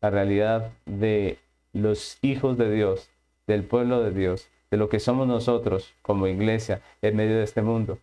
[0.00, 1.38] la realidad de
[1.74, 3.10] los hijos de Dios,
[3.46, 7.60] del pueblo de Dios, de lo que somos nosotros como iglesia en medio de este
[7.60, 7.98] mundo.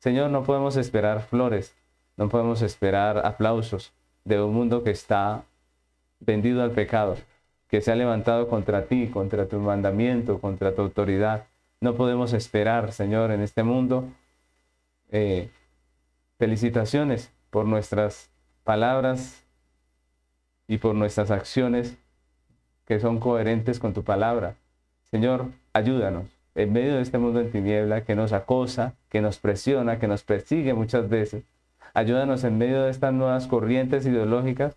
[0.00, 1.76] Señor, no podemos esperar flores,
[2.16, 3.92] no podemos esperar aplausos
[4.24, 5.44] de un mundo que está
[6.18, 7.16] vendido al pecado,
[7.68, 11.44] que se ha levantado contra ti, contra tu mandamiento, contra tu autoridad.
[11.82, 14.04] No podemos esperar, Señor, en este mundo
[15.08, 15.48] eh,
[16.38, 18.30] felicitaciones por nuestras
[18.64, 19.42] palabras
[20.68, 21.96] y por nuestras acciones
[22.84, 24.56] que son coherentes con tu palabra.
[25.10, 29.98] Señor, ayúdanos en medio de este mundo en tiniebla que nos acosa, que nos presiona,
[29.98, 31.44] que nos persigue muchas veces.
[31.94, 34.76] Ayúdanos en medio de estas nuevas corrientes ideológicas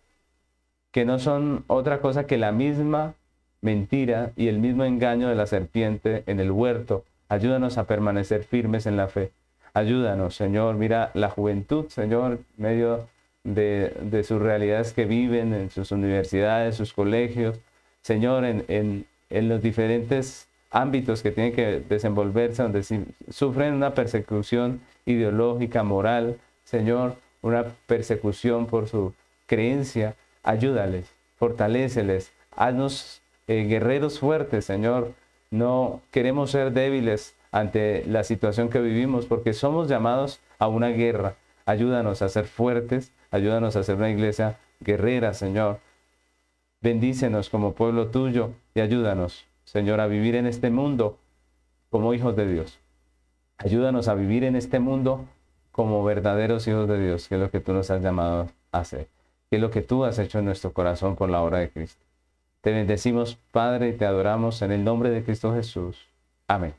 [0.91, 3.15] que no son otra cosa que la misma
[3.63, 7.03] mentira y el mismo engaño de la serpiente en el huerto.
[7.29, 9.31] Ayúdanos a permanecer firmes en la fe.
[9.73, 10.75] Ayúdanos, Señor.
[10.75, 13.07] Mira la juventud, Señor, en medio
[13.43, 17.59] de, de sus realidades que viven en sus universidades, sus colegios.
[18.01, 22.83] Señor, en, en, en los diferentes ámbitos que tienen que desenvolverse, donde
[23.29, 29.13] sufren una persecución ideológica, moral, Señor, una persecución por su
[29.47, 33.22] creencia, ayúdales, fortaléceles, haznos
[33.61, 35.13] eh, guerreros fuertes, Señor.
[35.51, 41.35] No queremos ser débiles ante la situación que vivimos porque somos llamados a una guerra.
[41.65, 45.79] Ayúdanos a ser fuertes, ayúdanos a ser una iglesia guerrera, Señor.
[46.81, 51.17] Bendícenos como pueblo tuyo y ayúdanos Señor, a vivir en este mundo
[51.89, 52.79] como hijos de Dios.
[53.57, 55.25] Ayúdanos a vivir en este mundo
[55.71, 59.07] como verdaderos hijos de Dios, que es lo que tú nos has llamado a hacer,
[59.49, 62.05] que es lo que tú has hecho en nuestro corazón por la obra de Cristo.
[62.63, 66.07] Te bendecimos, Padre, y te adoramos en el nombre de Cristo Jesús.
[66.47, 66.73] Amén.